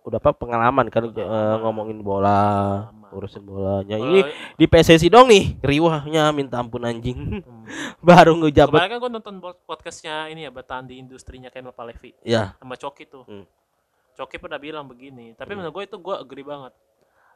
[0.02, 1.62] udah apa pengalaman kan Pengalaman.
[1.62, 2.42] ngomongin bola,
[2.90, 3.10] Pengalaman.
[3.14, 3.96] urusin bolanya.
[3.96, 4.20] Ini
[4.52, 7.38] di PSSI dong nih, riwahnya minta ampun anjing.
[7.38, 7.62] Hmm.
[8.02, 8.82] Baru ngejabat.
[8.82, 12.74] Kemarin kan gue nonton pod- podcastnya ini ya Bertahan di Industrinya Kemal Palevi Ya, sama
[12.74, 13.22] Coki tuh.
[13.24, 13.46] Hmm.
[14.12, 15.60] Coki pernah bilang begini, tapi Hmm.
[15.60, 16.72] menurut gue itu gue agree banget.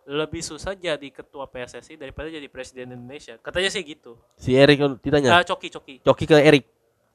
[0.04, 3.34] Lebih susah jadi ketua PSSI daripada jadi presiden Indonesia.
[3.36, 4.14] Katanya sih gitu.
[4.36, 5.30] si Erick ditanya.
[5.32, 5.94] Nah, Coki, Coki.
[6.00, 6.64] Coki ke Erick.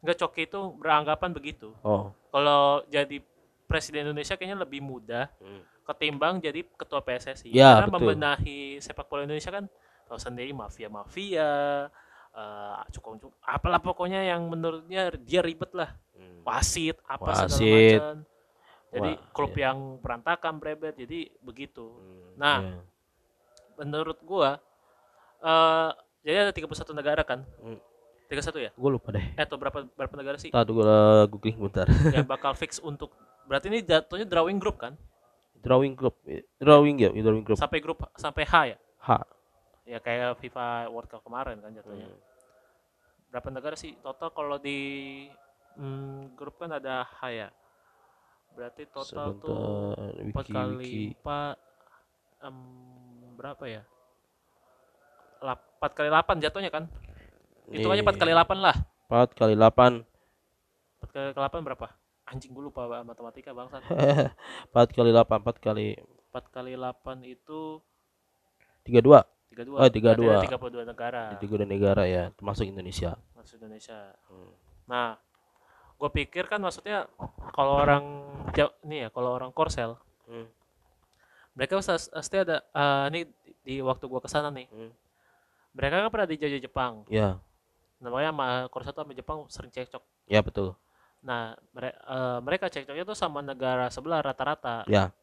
[0.02, 1.71] Enggak Coki itu beranggapan begitu.
[1.80, 2.12] Oh.
[2.28, 3.21] Kalau jadi
[3.63, 5.63] presiden Indonesia kayaknya lebih mudah Hmm.
[5.84, 7.50] ketimbang jadi ketua PSSI.
[7.50, 8.00] Ya, Karena betul.
[8.12, 9.65] membenahi sepak bola Indonesia kan
[10.04, 11.88] tahu sendiri mafia-mafia,
[12.30, 15.95] eh cukong cukong, apalah pokoknya yang menurutnya dia ribet lah.
[16.41, 18.02] Wasit, apa segala Wasit.
[18.02, 18.15] macam.
[18.92, 19.72] Jadi Wah, klub iya.
[19.72, 21.96] yang berantakan berebet, jadi begitu.
[22.36, 22.80] Nah, Iya.
[23.80, 24.60] menurut gua
[25.42, 25.90] eh
[26.22, 27.42] jadi ada 31 negara kan?
[27.64, 27.80] Hmm.
[28.32, 28.72] 31 ya?
[28.72, 29.26] gue lupa deh.
[29.36, 30.96] Eh, atau berapa berapa negara sih Tadi gue
[31.28, 31.84] googling bentar.
[32.16, 33.12] yang bakal fix untuk
[33.44, 34.96] berarti ini jatuhnya drawing group kan?
[35.62, 36.18] drawing group,
[36.58, 37.54] drawing ya, drawing group.
[37.54, 38.78] Sampai grup sampai H ya?
[38.98, 39.10] H.
[39.86, 42.10] Ya kayak FIFA World Cup kemarin kan jatuhnya.
[42.10, 42.20] Hmm.
[43.30, 45.30] Berapa negara sih total kalau di
[45.78, 47.48] hmm, grup kan ada H ya?
[48.52, 49.56] Berarti total tuh
[49.96, 51.04] Sebentar, empat wiki, kali wiki.
[51.16, 51.56] empat
[52.42, 52.58] em,
[53.36, 53.82] berapa ya?
[55.42, 56.84] Empat kali delapan jatuhnya kan?
[57.72, 58.76] Hitungannya empat Nih, kali delapan lah.
[59.08, 59.92] empat kali delapan,
[61.00, 61.88] Empat kali delapan berapa?
[62.30, 63.82] Anjing gue lupa matematika bangsa.
[64.70, 65.98] empat kali delapan, empat kali
[66.32, 67.82] Empat kali delapan itu
[68.88, 69.20] tiga dua.
[69.52, 69.78] tiga dua.
[69.84, 70.48] Oh, 32.
[70.48, 71.36] Tiga puluh dua negara.
[71.36, 73.20] Tiga dua negara ya, termasuk Indonesia.
[73.36, 74.16] Masuk Indonesia.
[74.32, 74.52] Hmm.
[74.88, 75.20] Nah,
[76.02, 77.06] gue pikir kan maksudnya
[77.54, 78.26] kalau orang
[78.82, 80.50] nih ya, kalau orang Korsel, Hmm.
[81.54, 83.20] mereka pasti ada eh, ini
[83.62, 84.90] di waktu gua ke sana nih, Hmm.
[85.72, 87.06] mereka kan pernah dijajah Jepang.
[87.06, 87.38] Ya,
[88.02, 90.02] Namanya sama Korsel tuh sama Jepang sering cekcok.
[90.26, 90.74] ya betul.
[91.22, 94.82] Nah, mere- eh, mereka cekcoknya tuh sama negara sebelah rata-rata.
[94.90, 95.14] Ya.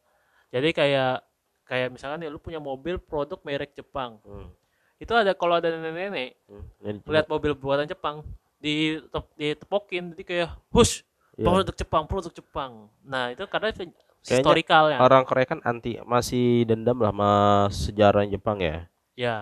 [0.55, 1.27] Jadi kayak
[1.67, 4.23] kayak misalkan ya lu punya mobil produk merek Jepang.
[4.23, 4.55] Hmm.
[4.97, 7.03] Itu ada kalau ada nenek-nenek Hmm.
[7.03, 8.23] Lihat mobil buatan Jepang
[8.59, 8.99] di
[9.35, 11.47] ditepokin jadi kayak hush ya.
[11.47, 13.87] produk Jepang produk Jepang nah itu karena itu
[14.19, 17.33] Kayaknya historikalnya orang Korea kan anti masih dendam lah sama
[17.71, 18.85] sejarah Jepang ya.
[19.15, 19.37] ya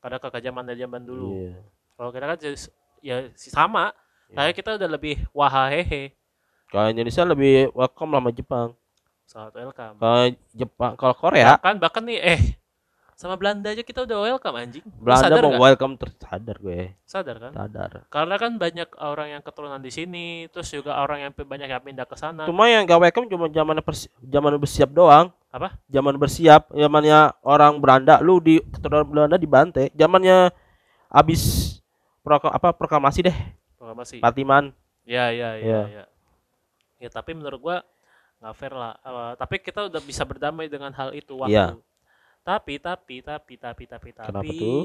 [0.00, 1.52] karena kekejaman dari zaman dulu Iya.
[1.94, 2.38] kalau kita kan
[3.00, 3.92] ya sama
[4.26, 4.34] Iya.
[4.34, 6.16] kayak kita udah lebih wahahehe
[6.66, 8.68] Kalau Indonesia lebih welcome lah sama Jepang.
[9.26, 12.40] sangat welcome Kalau Jepang, kalau Korea, bahkan bahkan nih eh
[13.16, 15.64] sama Belanda aja kita udah welcome anjing Belanda sadar mau nggak?
[15.64, 16.80] welcome tersadar gue.
[17.02, 17.90] sadar kan Sadar.
[18.06, 22.04] karena kan banyak orang yang keturunan di sini terus juga orang yang banyak yang pindah
[22.04, 25.32] ke sana Cuma yang gak welcome cuma zaman persi- zaman bersiap doang.
[25.48, 25.72] Apa?
[25.88, 29.88] Zaman bersiap, zamannya orang Belanda, lu di keturunan Belanda dibantai.
[29.90, 30.52] Zamannya
[31.08, 31.72] habis
[32.20, 33.36] proka- apa proklamasi deh,
[33.74, 34.76] proklamasi Patiman.
[35.08, 35.80] ya ya ya Iya.
[35.88, 36.04] ya
[36.98, 37.76] ya tapi menurut gua
[38.36, 41.72] nggak fair lah Eh, tapi kita udah bisa berdamai dengan hal itu waktu Iya.
[42.46, 44.82] Tapi tapi tapi tapi tapi tapi Kenapa tuh?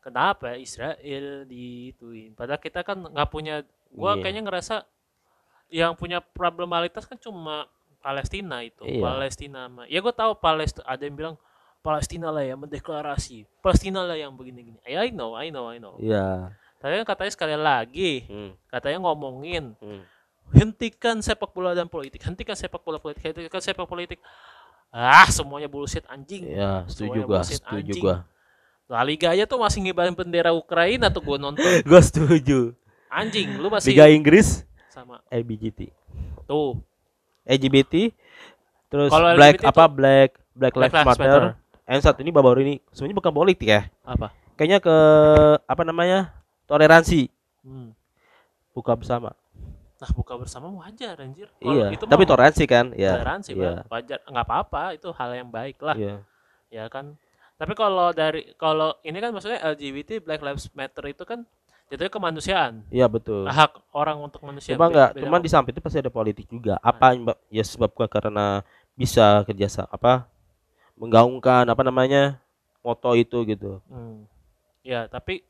[0.00, 4.22] kenapa Israel diituin padahal kita kan nggak punya gua Iya.
[4.22, 4.74] kayaknya ngerasa
[5.70, 7.64] yang punya problemalitas kan cuma
[7.98, 9.00] Palestina itu Iya.
[9.00, 11.36] Palestina mah ya gue tahu Palestina ada yang bilang
[11.80, 15.96] Palestina lah yang mendeklarasi Palestina lah yang begini-gini I I know I know I know
[15.96, 16.52] Iya.
[16.76, 18.52] tapi kan katanya sekali lagi Hmm.
[18.66, 20.04] katanya ngomongin Hmm.
[20.50, 24.18] hentikan sepak bola dan politik hentikan sepak bola politik hentikan sepak politik
[24.90, 28.16] ah semuanya bullshit anjing Iya, setuju gua, setuju gua.
[28.90, 32.74] La Liga aja tuh masih ngibarin bendera Ukraina tuh gue nonton Gua setuju.
[33.10, 35.90] anjing lu masih Liga Inggris sama LGBT.
[36.46, 36.78] tuh
[37.46, 38.10] LGBT
[38.90, 41.40] terus Kalau black LGBT apa black Black Black Lives Matter.
[41.40, 41.42] Matter.
[41.88, 43.86] Yang satu ini baru ini sebenarnya bukan politik ya.
[44.04, 44.96] apa Kayaknya ke
[45.64, 46.36] apa namanya?
[46.68, 47.26] toleransi
[47.66, 47.90] hmm.
[48.76, 49.34] buka bersama.
[50.00, 52.86] Nah buka bersama wajar anjir Kalau iya, itu tapi toleransi kan?
[52.94, 53.12] Ya.
[53.14, 53.84] toleransi iya.
[53.84, 56.24] Wajar nggak apa-apa itu hal yang baik lah Iya.
[56.68, 57.20] ya kan
[57.54, 61.44] tapi kalau dari kalau ini kan maksudnya LGBT Black Lives Matter itu kan
[61.86, 63.44] jatuhnya kemanusiaan Iya betul.
[63.44, 65.44] hak orang untuk manusia Cuma enggak, cuma apa.
[65.44, 66.80] di samping itu pasti ada politik juga.
[66.80, 70.24] Apa yang ba- ya sebabkan karena bisa kerjasama apa
[70.94, 72.38] menggaungkan apa namanya
[72.80, 73.80] moto itu gitu.
[73.86, 74.24] Hmm.
[74.80, 75.44] Ya, tapi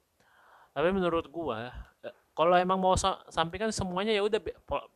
[0.70, 1.70] tapi menurut gua
[2.40, 4.40] kalau emang mau sa- sampaikan semuanya ya udah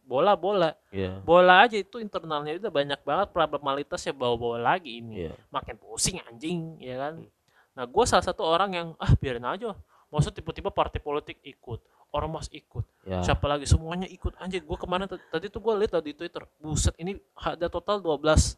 [0.00, 1.20] bola bola Iya.
[1.20, 5.37] bola aja itu internalnya udah banyak banget problemalitasnya bawa bawa lagi ini Iya.
[5.50, 7.20] makin pusing anjing ya kan
[7.70, 9.76] nah gua salah satu orang yang ah biarin aja
[10.09, 13.20] maksud tiba-tiba partai politik ikut ormas ikut Ya.
[13.20, 16.96] siapa lagi semuanya ikut anjing gua ke mana tadi tuh gua lihat di twitter buset
[16.96, 18.57] ini ada total 12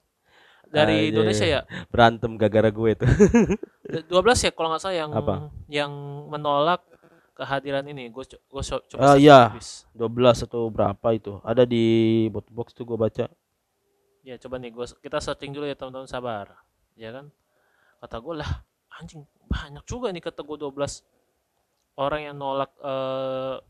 [0.67, 1.11] dari.
[1.11, 3.07] Indonesia ya Berantem gara-gara gue itu.
[3.87, 5.35] D- 12 ya kalau nggak salah yang Apa?
[5.67, 5.93] yang
[6.27, 6.83] menolak
[7.37, 9.41] kehadiran ini gue co- gue co- coba Ah, search iya.
[9.47, 9.69] habis.
[9.93, 10.09] 12
[10.43, 11.37] atau berapa itu?
[11.43, 11.85] Ada di
[12.27, 13.29] bot box tuh gue baca.
[14.21, 16.51] ya coba nih gue kita searching dulu ya teman-teman sabar
[16.95, 17.31] ya kan
[17.97, 18.51] kata gue lah
[18.93, 20.75] anjing banyak juga nih kata gue 12
[21.95, 23.63] orang yang nolak eh,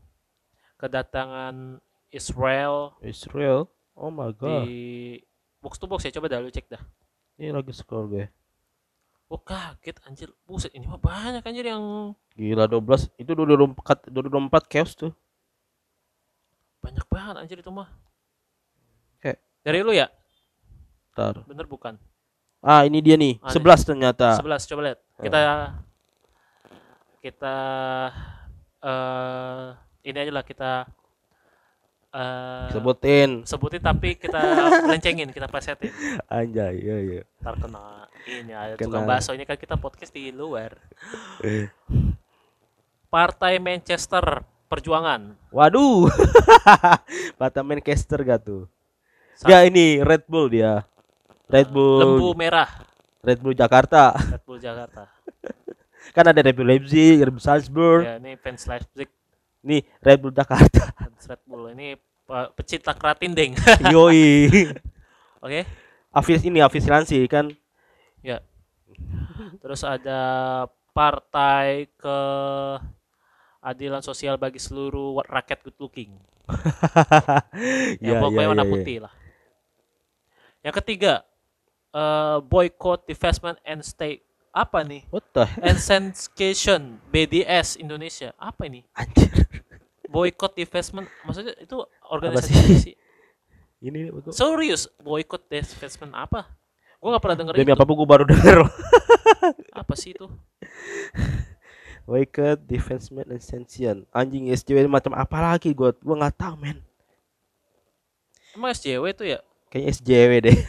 [0.75, 1.77] kedatangan
[2.09, 3.69] Israel Israel.
[3.93, 4.65] Oh my god.
[4.65, 5.21] di
[5.59, 6.81] box to box ya coba dah lu cek dah
[7.35, 8.25] Ini lagi scroll gue.
[9.27, 14.93] Gue kaget anjir buset ini mah banyak anjir yang Gila 12 itu 2024 2024 chaos
[14.93, 15.11] tuh.
[16.79, 17.91] banyak banget anjir itu mah
[19.19, 20.07] Kayak- dari lu ya
[21.11, 21.43] Ntar.
[21.43, 21.99] bener bukan
[22.57, 23.37] Ah, ini dia nih.
[23.39, 24.33] Ah, 11 ternyata.
[24.35, 24.99] 11 coba lihat.
[25.21, 25.39] Kita
[27.19, 27.55] kita
[28.81, 29.67] eh
[30.03, 30.89] ini aja lah kita
[32.17, 33.29] eh Sebutin.
[33.43, 34.41] sebutin tapi kita
[34.89, 35.93] lencengin, kita plesetin.
[36.25, 37.21] Anjay, iya iya.
[37.39, 38.81] Ntar kena ini ada Kena.
[38.81, 40.73] tukang bakso ini kan kita podcast di luar.
[43.07, 45.31] Partai Manchester Perjuangan.
[45.49, 46.11] Waduh.
[47.39, 48.67] Bata Manchester gak tuh?
[49.33, 50.83] Sa- Ya ini Red Bull dia.
[51.47, 52.03] Red Bull.
[52.17, 52.67] Lembu merah
[53.21, 54.11] Red Bull Jakarta.
[54.11, 55.07] Red Bull Jakarta.
[56.15, 58.03] Kan ada Red Bull Leipzig, Red Bull Salzburg.
[58.03, 59.07] ya, ini fans Leipzig,
[59.61, 60.91] Nih Red Bull Jakarta.
[61.23, 61.71] Red Bull.
[61.71, 61.95] Ini
[62.55, 63.51] pecinta keratin deng.
[63.93, 64.47] Yoi.
[65.39, 65.63] Oke.
[66.11, 67.47] Afis ini afisilansi kan.
[68.19, 68.43] Ya.
[69.63, 70.21] Terus ada
[70.91, 72.19] partai ke
[73.63, 76.11] adilan sosial bagi seluruh rakyat good looking.
[78.03, 78.75] ya, Iya, pokoknya iya, warna iya, iya.
[78.75, 79.13] putih lah.
[80.63, 81.13] Yang ketiga,
[81.95, 84.19] eh boycott, divestment and stay
[84.57, 85.05] apa nih?
[85.13, 88.33] What the And Sensation BDS Indonesia.
[88.41, 88.81] Apa ini?
[88.97, 89.63] anjir.
[90.07, 91.75] Boycott, divestment, maksudnya itu
[92.07, 92.95] organisasi apa sih?
[93.83, 94.07] Ini.
[94.31, 96.47] Serius, boycott, divestment apa?
[96.97, 97.77] Gue gak pernah denger Demi itu.
[97.77, 98.57] apa gue baru denger.
[99.77, 100.25] Apa sih itu?
[102.07, 104.07] Wicked Defenseman Ascension.
[104.09, 106.79] Anjing SJW macam apa lagi gua gua nggak tahu men.
[108.55, 109.39] Emang SJW itu ya?
[109.69, 110.57] Kayaknya SJW deh.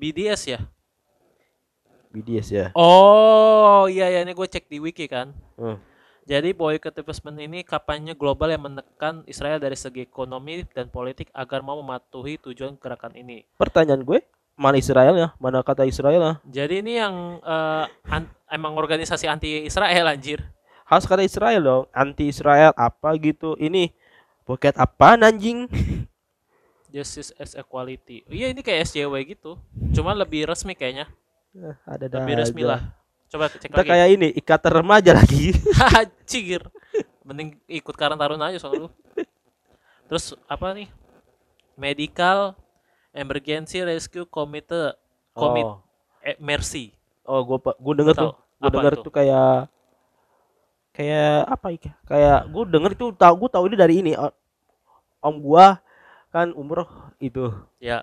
[0.00, 0.58] BDS ya?
[2.10, 2.66] BDS ya.
[2.74, 5.30] Oh iya ya ini gue cek di wiki kan.
[5.54, 5.78] Hmm.
[6.30, 11.58] Jadi boycott divestment ini kampanye global yang menekan Israel dari segi ekonomi dan politik agar
[11.58, 13.42] mau mematuhi tujuan gerakan ini.
[13.58, 14.22] Pertanyaan gue,
[14.54, 15.28] mana Israel ya?
[15.42, 16.34] Mana kata Israel ya?
[16.46, 20.38] Jadi ini yang eh, an- emang organisasi anti Israel anjir.
[20.86, 21.84] Harus kata Israel dong.
[21.90, 23.58] Anti Israel apa gitu.
[23.58, 23.90] Ini
[24.46, 25.66] Pocket apaan anjing?
[26.94, 28.22] Justice as Equality.
[28.30, 29.58] Iya ini kayak SJW gitu.
[29.94, 31.10] Cuma lebih resmi kayaknya.
[31.54, 32.99] Eh, Ada Lebih resmi lah.
[33.30, 33.88] Coba cek Kita lagi.
[33.88, 35.54] kayak ini ikatan remaja lagi.
[36.30, 36.66] Cigir.
[37.22, 38.90] Mending ikut Karang Taruna aja soalnya lu.
[40.06, 40.90] Terus apa nih?
[41.74, 42.58] Medical
[43.10, 44.92] Emergency Rescue Committee
[45.32, 45.78] Commit Oh,
[46.20, 46.90] eh, Mercy.
[47.22, 49.02] oh gue gue denger tuh, gue Apa denger itu?
[49.06, 49.70] tuh kayak
[50.90, 51.92] kayak apa ya?
[52.04, 54.12] Kayak gue denger itu tahu gue tahu ini dari ini
[55.20, 55.78] om gua
[56.28, 56.86] kan umroh
[57.18, 58.02] itu Ya,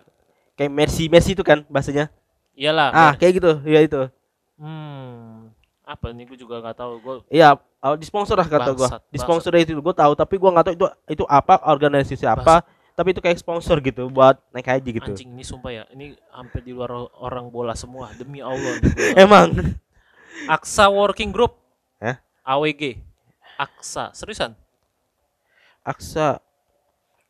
[0.54, 2.08] kayak Mercy Mercy itu kan bahasanya.
[2.54, 2.90] iyalah.
[2.90, 4.08] Ah kayak gitu, ya itu.
[4.58, 5.54] Hmm.
[5.88, 6.92] Apa nih gue juga nggak tahu.
[7.00, 8.90] Gue Iya, oh, disponsor lah kata gua.
[8.92, 12.66] Bangsat, Disponsor itu gua tahu, tapi gua nggak tahu itu itu apa organisasi apa.
[12.98, 15.14] Tapi itu kayak sponsor gitu buat naik haji gitu.
[15.14, 15.84] anjing ini sumpah ya.
[15.94, 16.90] Ini hampir di luar
[17.22, 18.10] orang bola semua.
[18.18, 18.82] Demi Allah.
[18.82, 18.90] gua.
[19.24, 19.54] Emang
[20.50, 21.56] Aksa Working Group.
[22.02, 22.18] Hah?
[22.42, 22.98] AWG.
[23.58, 24.58] Aksa, seriusan?
[25.86, 26.42] Aksa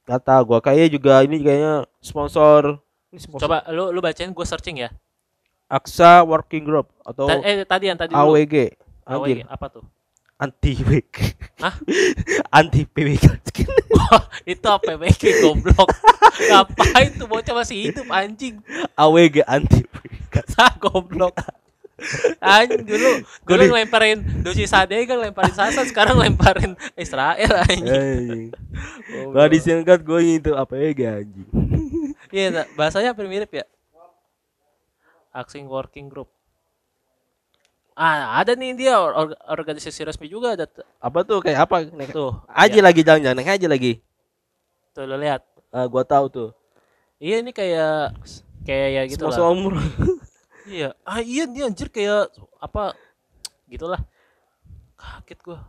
[0.07, 2.79] tahu gua kayaknya juga ini kayaknya sponsor
[3.11, 4.89] ini sponsor Coba lu lu bacain gue searching ya.
[5.67, 8.15] Aksa Working Group atau Ta- eh tadi yang tadi.
[8.15, 8.55] AWG
[9.03, 9.83] AWG apa tuh?
[10.37, 11.73] anti WK Hah?
[12.61, 13.25] anti PWK
[14.45, 15.89] itu apa PBK goblok.
[16.53, 18.61] Ngapain tuh bocah masih hidup anjing.
[18.93, 21.33] AWG anti PWK Ah goblok.
[22.37, 28.53] Anjing dulu dulu ngelemparin Dosi Sade kan lemparin Sasan sekarang lemparin Israel anjing.
[29.33, 31.49] gua disingkat gua itu AWG anjing
[32.29, 33.65] Iya, bahasanya hampir mirip ya.
[35.37, 36.33] Acting Working Group.
[37.93, 40.69] Ah, ada nih dia or- or- organisasi resmi juga ada
[41.01, 43.93] apa tuh kayak apa naik Tuh, aja ya, lagi jangan-jangan naik aja lagi
[44.93, 45.41] tuh lo lihat.
[45.69, 46.49] Ah, gua tahu tuh
[47.17, 48.13] Iya ini kayak
[48.61, 49.53] kayak ya gitu sponsor lah.
[49.53, 49.81] umroh
[50.69, 50.93] Iya.
[51.01, 52.29] Ah iya dia anjir kayak
[52.61, 52.93] apa
[53.65, 53.97] gitulah.
[54.93, 55.65] Kaget gua.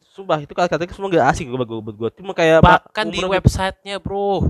[0.00, 2.08] Sumpah itu kata-kata semua gak asing gue buat gue.
[2.16, 4.48] Cuma kayak Bahkan di websitenya bro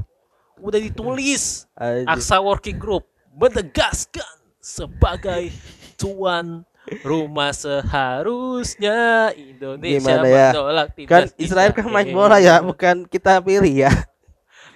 [0.62, 1.66] udah ditulis.
[2.06, 3.02] Aksa Working Group
[3.34, 5.54] menegaskan sebagai
[5.94, 6.66] tuan
[7.06, 10.50] rumah seharusnya Indonesia Gimana ya?
[10.50, 13.94] menolak kan timnas Israel kan main bola ya, bukan kita pilih ya.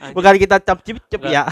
[0.00, 0.14] Anjing.
[0.16, 1.44] Bukan kita cap cip cip ya.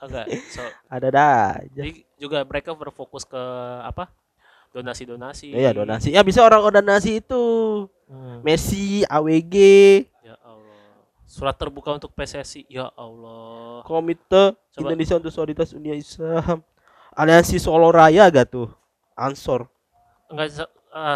[0.00, 0.26] Enggak.
[0.54, 1.60] So, Ada dah.
[1.60, 1.68] aja.
[1.68, 3.42] jadi juga mereka berfokus ke
[3.84, 4.08] apa?
[4.72, 5.52] Donasi-donasi.
[5.52, 6.14] Iya donasi.
[6.14, 7.44] Ya bisa orang donasi itu.
[8.08, 8.40] Hmm.
[8.40, 9.54] Messi, AWG,
[10.24, 10.80] Ya Allah.
[11.28, 12.64] Surat terbuka untuk PSSI.
[12.72, 13.84] Ya Allah.
[13.84, 14.80] Komite Coba.
[14.80, 16.64] Indonesia untuk Solidaritas Dunia Islam.
[17.14, 18.68] Aliansi Solo Raya gak tuh?
[19.14, 19.70] Ansor.
[20.26, 20.50] Enggak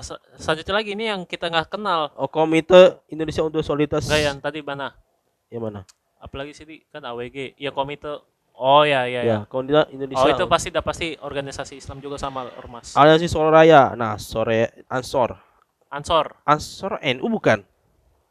[0.03, 2.11] se- selanjutnya lagi ini yang kita nggak kenal.
[2.15, 4.07] Oh, Komite Indonesia untuk Solidaritas.
[4.07, 4.95] Enggak yang tadi mana?
[5.51, 5.81] Yang mana?
[6.19, 7.59] Apalagi sih kan AWG.
[7.59, 8.23] Ya komite.
[8.59, 9.47] Oh ya ya ya.
[9.47, 10.19] Ya, Indonesia.
[10.19, 12.95] Oh itu pasti udah pasti organisasi Islam juga sama ormas.
[12.99, 13.95] Aliansi Solo Raya.
[13.95, 15.39] Nah, sore Ansor.
[15.91, 16.43] Ansor.
[16.43, 17.63] Ansor NU bukan?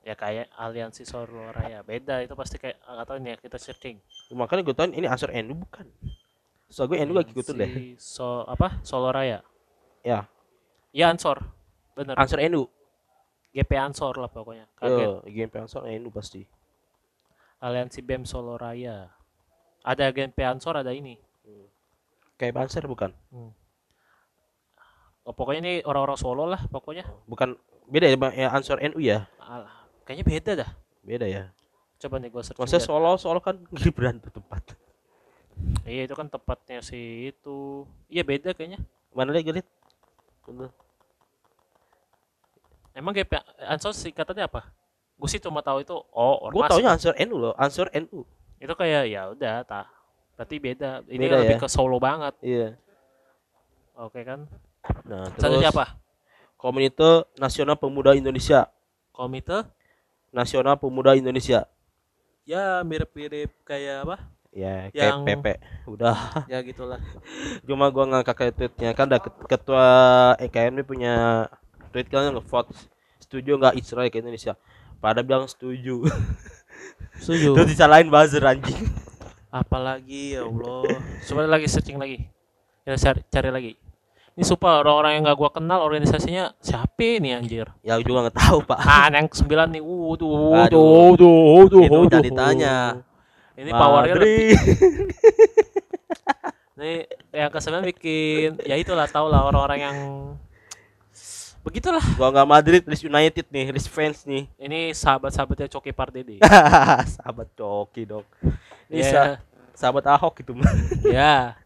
[0.04, 1.80] Ya kayak Aliansi Solo Raya.
[1.84, 4.04] Beda itu pasti kayak nggak tahu nih ya kita searching.
[4.36, 5.88] Makanya gue tahu ini Ansor NU bukan.
[6.68, 7.70] So gue NU gak ikutin deh.
[7.70, 8.84] Aliansi So apa?
[8.84, 9.40] Solo Raya.
[10.04, 10.28] Ya,
[10.96, 11.44] Ya Ansor.
[11.96, 12.16] Bener.
[12.16, 12.68] Ansor NU.
[13.56, 14.70] GP Ansor lah pokoknya.
[14.78, 15.02] Kaget.
[15.02, 16.46] Yo, GMP Ansor NU pasti.
[17.58, 19.10] Aliansi BEM Solo Raya.
[19.82, 21.18] Ada GP Ansor ada ini.
[22.38, 23.10] Kayak Banser bukan?
[25.26, 27.04] Oh, pokoknya ini orang-orang Solo lah pokoknya.
[27.26, 27.58] Bukan
[27.90, 28.34] beda ya, Bang?
[28.38, 29.26] ya Ansor NU ya?
[29.42, 30.70] Alah, kayaknya beda dah.
[31.02, 31.50] Beda ya.
[31.98, 32.62] Coba nih gue searching.
[32.62, 32.86] Maksudnya.
[32.86, 34.78] Solo, Solo kan Gibran tuh tempat.
[35.88, 37.88] Iya itu kan tepatnya si itu.
[38.12, 38.84] Iya beda kayaknya.
[39.16, 39.50] Mana lagi?
[40.48, 40.70] Bener.
[42.98, 43.38] Emang GP
[43.70, 44.74] Ansor singkatannya apa?
[45.18, 48.26] Gue sih cuma tahu itu oh Gue taunya Ansor NU loh, Ansor NU.
[48.58, 49.86] Itu kayak ya udah tah.
[50.38, 51.02] Berarti beda.
[51.10, 51.62] Ini Beda lebih ya?
[51.62, 52.34] ke Solo banget.
[52.46, 52.78] Iya.
[53.98, 54.46] Oke kan?
[55.10, 55.86] Nah, Selanjutnya terus apa?
[56.58, 58.70] Komite Nasional Pemuda Indonesia.
[59.10, 59.66] Komite?
[60.30, 61.66] Nasional Pemuda Indonesia.
[62.46, 64.18] Ya mirip-mirip kayak apa?
[64.56, 65.46] Ya, Yang- kayak PP.
[65.86, 66.18] Udah.
[66.52, 67.00] Ya gitulah.
[67.68, 69.86] Cuma gua ngangkat kayak tweetnya kan ada ket- ketua
[70.42, 71.14] EKM ini punya
[71.92, 72.72] tweet kan nge-vote
[73.22, 74.56] setuju nggak Israel ke Indonesia.
[74.98, 76.08] Pada bilang setuju.
[77.22, 77.54] Setuju.
[77.58, 78.88] Terus disalahin buzzer anjing.
[79.50, 81.02] Apalagi ya Allah.
[81.26, 82.30] Coba lagi searching lagi.
[82.86, 83.72] Kita cari, cari lagi.
[84.38, 87.66] Ini supaya orang-orang yang gak gua kenal organisasinya siapa nih anjir?
[87.82, 88.78] Ya juga nggak tahu pak.
[88.86, 89.82] Ah, yang sembilan nih.
[89.82, 90.30] Uh, tuh,
[90.70, 92.22] tuh, tuh, tuh, tuh, jangan tuh.
[92.22, 92.76] ditanya.
[93.58, 94.54] Ini powernya lebih.
[96.78, 99.98] Nih yang ke sembilan bikin ya itulah tau lah orang-orang yang
[101.66, 102.06] begitulah.
[102.16, 104.46] Gua nggak Madrid, Leeds United nih, Leeds fans nih.
[104.56, 106.38] Ini sahabat-sahabatnya Coki Pardede.
[107.18, 108.24] sahabat Coki dong.
[108.88, 109.40] Ini Ya, sa-
[109.74, 110.54] sahabat Ahok gitu
[111.10, 111.58] ya.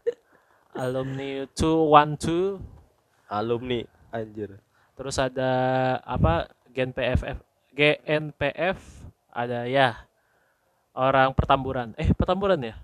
[0.72, 2.56] Alumni 212
[3.28, 4.56] Alumni anjir.
[4.92, 5.48] terus ada
[6.00, 8.76] apa GNPFF GNPF
[9.28, 10.04] ada ya
[10.96, 12.76] orang pertamburan eh pertamburan ya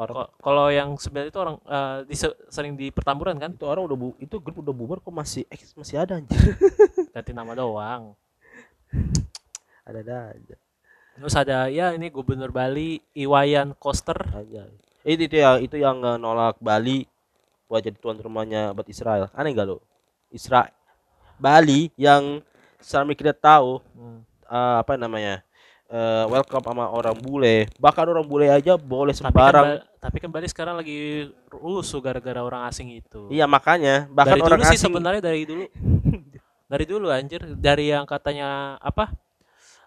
[0.00, 2.16] Orang kalau yang sebenarnya itu orang eh, di
[2.48, 5.76] sering di pertamburan kan itu orang udah bu itu grup udah bubar kok masih eks
[5.76, 6.40] masih ada anjir.
[7.12, 8.16] ganti nama doang
[9.84, 10.56] ada ada aja.
[11.20, 14.64] terus ada ya ini gubernur Bali Iwayan Koster aja.
[15.04, 17.04] Itu itu yang itu yang eh, nolak Bali
[17.68, 19.28] buat jadi tuan rumahnya buat Israel.
[19.36, 19.84] Aneh gak lo?
[20.32, 20.72] Israel
[21.36, 22.40] Bali yang
[22.80, 24.24] selama kita tahu Hmm.
[24.48, 25.44] eh, apa namanya?
[25.90, 27.66] Eh, welcome sama orang bule.
[27.76, 29.66] Bahkan orang bule aja boleh tapi kan, sembarang.
[29.98, 34.58] Tapi kan Bali sekarang lagi rusuh gara-gara orang asing itu Iya makanya bahkan dari orang
[34.58, 35.64] dulu sih asing sebenarnya dari dulu
[36.72, 39.12] dari dulu anjir dari yang katanya apa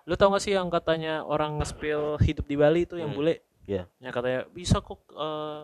[0.03, 3.17] lu tau gak sih yang katanya orang nge-spill hidup di Bali itu yang Hmm.
[3.17, 3.87] bule Iya.
[3.97, 5.63] yang katanya bisa kok eh,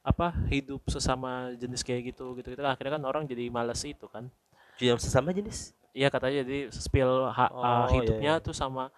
[0.00, 4.28] apa hidup sesama jenis kayak gitu gitu gitu akhirnya kan orang jadi males itu kan
[4.76, 5.72] yang sesama jenis.
[5.90, 8.88] iya katanya jadi spill ha- Oh, uh, iya, hidupnya tuh sama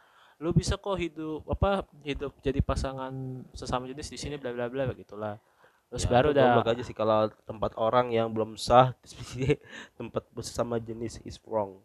[0.43, 3.15] lu bisa kok hidup apa hidup jadi pasangan
[3.55, 5.39] sesama jenis di sini bla bla bla begitulah.
[5.87, 8.91] Terus Ya, baru udah aja sih kalau tempat orang yang belum sah
[9.99, 11.79] tempat sesama jenis is wrong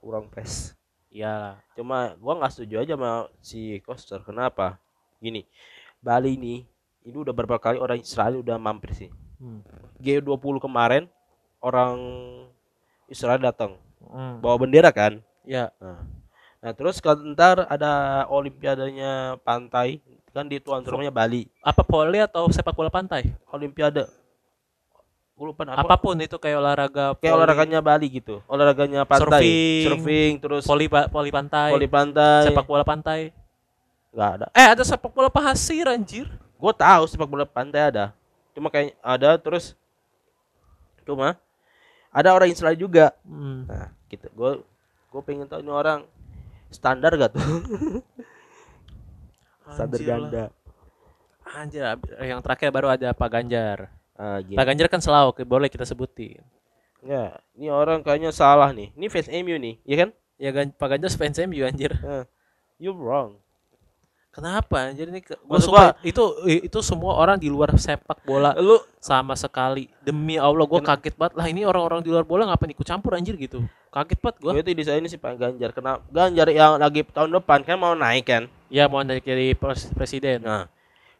[0.00, 0.72] wrong place.
[1.12, 4.80] Ya cuma gua nggak setuju aja sama si Koster kenapa?
[5.20, 5.44] Gini
[6.00, 6.64] Bali ini
[7.04, 9.10] ini udah beberapa kali orang Israel udah mampir sih.
[9.36, 9.60] Hmm.
[10.00, 11.10] G20 kemarin
[11.60, 11.98] orang
[13.06, 14.42] Israel datang Hmm.
[14.42, 15.22] bawa bendera kan?
[15.46, 15.70] Ya.
[15.78, 16.02] Nah,
[16.62, 19.98] nah terus kalau ntar ada olimpiadanya pantai
[20.32, 21.44] kan di tuan rumahnya Bali.
[21.60, 23.28] Apa poli atau sepak bola pantai?
[23.52, 24.08] Olimpiade.
[25.42, 28.40] Lupa apa apa pun itu kayak olahraga kayak poli- olahraganya Bali gitu.
[28.46, 29.42] Olahraganya pantai.
[29.42, 29.84] Surfing.
[29.84, 31.70] surfing terus poli poli pantai.
[31.74, 32.46] voli pantai.
[32.48, 33.34] Sepak bola pantai.
[34.14, 34.46] Nggak ada.
[34.54, 36.30] Eh ada sepak bola pasir anjir.
[36.56, 38.14] Gue tahu sepak bola pantai ada.
[38.54, 39.74] Cuma kayak ada terus
[41.02, 41.34] cuma
[42.14, 43.10] ada orang Israel juga.
[43.26, 43.66] Hmm.
[43.66, 44.30] nah gitu.
[44.32, 44.62] Gue
[45.10, 46.06] gue pengen tahu ini orang
[46.72, 47.42] standar gak tuh?
[49.72, 50.18] Standar Anjir lah.
[50.20, 50.44] ganda.
[51.52, 51.82] Anjir
[52.24, 53.88] yang terakhir baru ada Pak Ganjar.
[54.16, 56.42] Ah gitu Pak Ganjar kan selalu boleh kita sebutin.
[57.02, 58.94] Ya ini orang kayaknya salah nih.
[58.94, 60.08] Ini fans MU nih ya kan?
[60.38, 61.92] Ya Gan- Pak Ganjar fans MU anjir.
[62.02, 62.24] Ah,
[62.78, 63.41] you wrong
[64.32, 64.88] kenapa?
[64.90, 66.24] Anjir ini ke- gua Maksud sumpah, itu
[66.64, 69.92] itu semua orang di luar sepak bola lu sama sekali.
[70.00, 71.32] Demi Allah gue kaget banget.
[71.36, 73.60] Lah ini orang-orang di luar bola ngapain ikut campur anjir gitu.
[73.92, 75.70] Kaget banget gue tuh di ini sih Pak Ganjar.
[75.76, 78.42] Kenapa Ganjar yang lagi tahun depan kan mau naik kan?
[78.72, 80.42] Ya mau dari jadi pres- presiden.
[80.42, 80.64] Nah,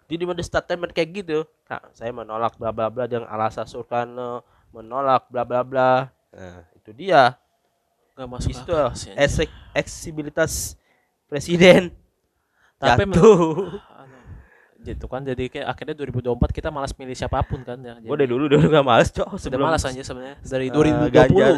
[0.09, 4.41] di di mana statement kayak gitu, nah, saya menolak bla bla bla dengan alasan Soekarno
[4.73, 5.93] menolak bla bla bla.
[6.33, 7.37] Nah, itu dia.
[8.13, 8.77] nggak masuk Itu
[9.73, 10.77] eksibilitas
[11.33, 12.02] presiden.
[12.83, 13.79] Tapi Jatuh.
[13.95, 14.19] Anu,
[14.83, 18.27] gitu kan jadi kayak akhirnya 2024 kita malas milih siapa pun kan ya Gue dari
[18.27, 19.39] dulu dulu gak males, Cok.
[19.39, 21.55] sudah malas aja sebenarnya dari Eh, 2020 Ganjar.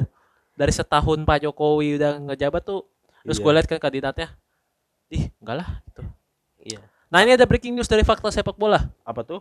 [0.53, 2.85] dari setahun Pak Jokowi udah ngejabat tuh
[3.23, 3.43] terus Iya.
[3.43, 4.29] gue lihat kan kandidatnya
[5.09, 6.03] ih enggak lah gitu
[6.63, 6.81] Iya.
[7.09, 9.41] nah ini ada breaking news dari fakta sepak bola Apa tuh?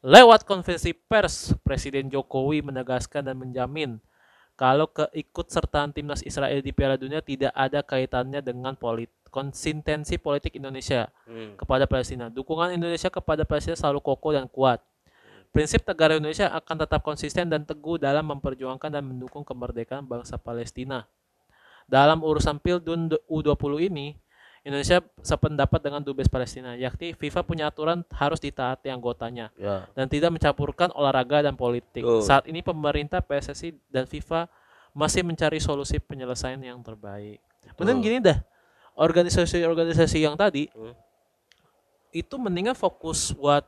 [0.00, 4.02] lewat konferensi pers Presiden Jokowi menegaskan dan menjamin
[4.52, 11.10] kalau keikutsertaan timnas Israel di Piala Dunia tidak ada kaitannya dengan polit konsistensi politik Indonesia
[11.26, 11.58] Hmm.
[11.58, 12.30] kepada Palestina.
[12.30, 14.78] Dukungan Indonesia kepada Palestina selalu kokoh dan kuat.
[15.50, 21.06] Prinsip negara Indonesia akan tetap konsisten dan teguh dalam memperjuangkan dan mendukung kemerdekaan bangsa Palestina.
[21.84, 24.16] Dalam urusan Pildun U20 ini,
[24.64, 29.84] Indonesia sependapat dengan Dubes Palestina, yakni FIFA punya aturan harus ditaati anggotanya Ya.
[29.92, 32.00] dan tidak mencampurkan olahraga dan politik.
[32.00, 32.24] Betul.
[32.24, 34.48] Saat ini pemerintah, PSSI dan FIFA
[34.90, 37.38] masih mencari solusi penyelesaian yang terbaik.
[37.76, 38.00] Betul.
[38.00, 38.40] gini dah,
[38.94, 40.94] organisasi-organisasi yang tadi Hmm.
[42.14, 43.66] itu mendingan fokus buat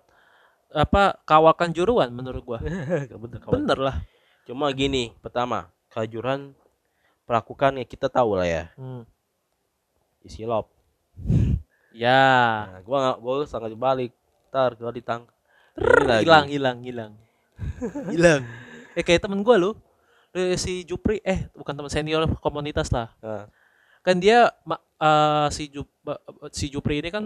[0.71, 2.59] apa kawakan juruan menurut gua.
[3.23, 3.43] Bener.
[3.43, 3.97] Bener lah.
[4.47, 6.55] Cuma gini, pertama, kejuran
[7.27, 8.65] pelakukan ya kita tahu lah ya.
[8.79, 9.03] Hmm.
[10.23, 10.71] Isi lop.
[11.97, 12.69] Ya.
[12.69, 14.12] Nah, gua nggak, gua sangat dibalik.
[14.53, 16.29] Ntar gua lagi.
[16.29, 17.12] Hilang, hilang, hilang.
[18.12, 18.45] hilang.
[18.93, 19.81] Eh kayak temen gua loh.
[20.37, 23.16] Eh, si Jupri eh bukan teman senior komunitas lah.
[23.24, 23.49] Nah,
[24.05, 26.20] kan dia ma- eh, si Jup, ba-
[26.51, 27.24] si Jupri ini kan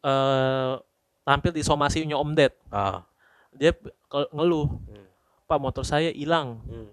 [0.00, 0.72] eh
[1.20, 2.52] tampil di somasinya Om Ded.
[2.70, 3.04] ah.
[3.50, 3.74] Dia
[4.30, 5.06] ngeluh, Hmm.
[5.44, 6.62] Pak motor saya hilang.
[6.64, 6.88] Hmm.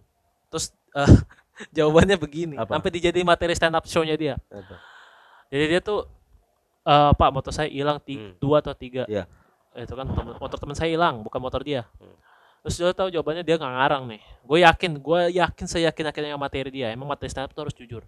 [0.50, 1.06] Terus eh,
[1.78, 2.76] jawabannya begini, Apa?
[2.76, 4.36] sampai dijadiin materi stand up show-nya dia.
[4.48, 4.76] Apa?
[5.48, 6.04] Jadi dia tuh
[6.84, 8.36] eh, Pak motor saya hilang Hmm.
[8.38, 9.08] dua atau tiga.
[9.08, 9.26] Iya.
[9.78, 11.86] Itu kan temen- motor teman saya hilang, bukan motor dia.
[11.98, 12.18] Hmm.
[12.66, 14.22] Terus dia tahu jawabannya dia nggak ngarang nih.
[14.44, 16.92] Gue yakin, gue yakin saya yakin akhirnya materi dia.
[16.92, 18.04] Emang materi stand up tuh harus jujur.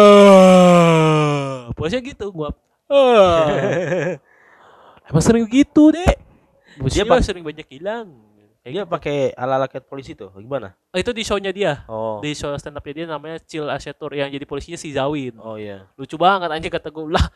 [0.00, 2.50] Eh, Pokoknya gitu gua.
[2.90, 4.16] Eh.
[5.10, 6.14] Emang sering gitu deh.
[6.90, 8.14] Dia Dia sering banyak hilang.
[8.60, 8.92] Kayak Dia gitu.
[8.92, 10.28] pakai ala-ala kayak polisi tuh.
[10.36, 10.76] Gimana?
[10.92, 11.82] Oh, itu di show-nya dia.
[11.88, 12.20] Oh.
[12.20, 15.34] Di show stand up dia namanya Chill Asia Tour yang jadi polisinya si Zawin.
[15.40, 15.88] Oh iya.
[15.96, 17.26] Lucu banget anjing kata gue lah.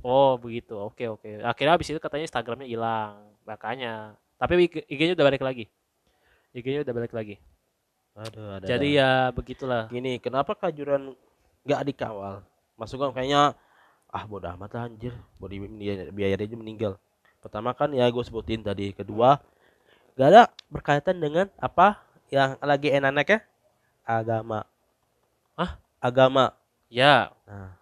[0.00, 0.76] Oh, begitu.
[0.76, 1.40] Oke, oke.
[1.44, 3.20] Akhirnya habis itu katanya Instagramnya hilang.
[3.44, 4.16] Makanya.
[4.40, 5.64] Tapi IG- IG-nya udah balik lagi.
[6.52, 7.36] IG-nya udah balik lagi.
[8.14, 8.66] Aduh, ada.
[8.66, 9.90] Jadi ya begitulah.
[9.90, 11.18] gini, kenapa kajuran
[11.66, 12.46] nggak dikawal?
[12.78, 13.58] Masuk kan kayaknya
[14.14, 15.58] ah bodoh amat lah anjir, mau di
[16.14, 16.94] biaya, aja meninggal.
[17.42, 19.42] Pertama kan ya gue sebutin tadi, kedua
[20.14, 21.98] nggak ada berkaitan dengan apa
[22.30, 23.38] yang lagi enak ya
[24.06, 24.62] agama.
[25.58, 25.78] Hah?
[25.98, 26.54] Agama.
[26.86, 27.74] Ya, Nah,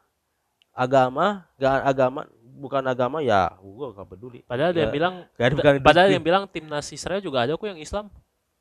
[0.72, 2.24] agama, gak agama,
[2.57, 4.41] bukan agama ya, gue gak peduli.
[4.49, 7.68] padahal dia Ya, bilang gak ada bukan padahal yang bilang timnas Israel juga ada kok
[7.68, 8.09] yang Islam.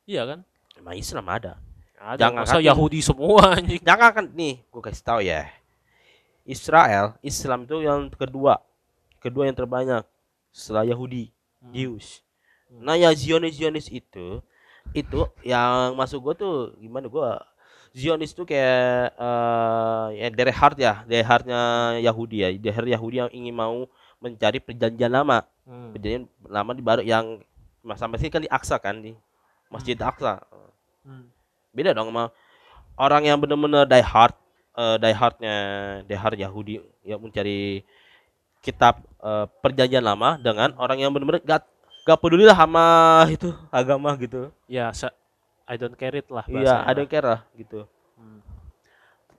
[0.04, 0.40] Iya kan?
[0.76, 1.60] Emang Islam ada.
[1.98, 2.18] Ada.
[2.28, 3.82] Jangan Masa kan- Yahudi semua anjing.
[3.82, 5.46] Jangan kan nih, gue kasih tahu ya.
[6.42, 8.58] Israel, Islam itu yang kedua,
[9.20, 10.02] kedua yang terbanyak
[10.50, 11.30] setelah Yahudi,
[11.62, 11.70] Hmm.
[11.72, 12.26] Jews.
[12.66, 12.82] Hmm.
[12.82, 14.42] Nah ya Zionis Zionis itu,
[14.92, 17.30] itu yang masuk gue tuh gimana gue
[17.94, 21.62] Zionis tuh kayak eh ya dari heart ya, dari heartnya
[22.02, 23.86] Yahudi ya, dari Yahudi yang ingin mau
[24.18, 25.94] mencari perjanjian lama, Hmm.
[25.94, 27.46] perjanjian lama di baru yang
[27.94, 29.14] sampai sini kan di Aqsa kan di
[29.72, 30.44] Masjid Aqsa.
[31.02, 31.32] Hmm.
[31.72, 32.30] Beda dong sama
[33.00, 34.36] orang yang benar-benar die hard,
[34.76, 35.56] eh die hardnya
[36.06, 37.82] die hard Yahudi yang mencari
[38.62, 41.64] kitab eh, perjanjian lama dengan orang yang benar-benar gak
[42.04, 42.86] gak peduli lah sama
[43.32, 44.52] itu agama gitu.
[44.68, 44.92] Ya,
[45.66, 46.92] I don't care it lah Iya, lah.
[46.92, 47.88] yang care lah gitu.
[48.20, 48.44] Hmm.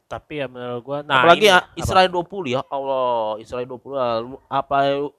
[0.08, 1.76] Tapi ya menurut gua nah Apalagi ini, ya, apa?
[1.76, 5.14] Israel 20 ya Allah, Israel 20 lah, lu- apa ya-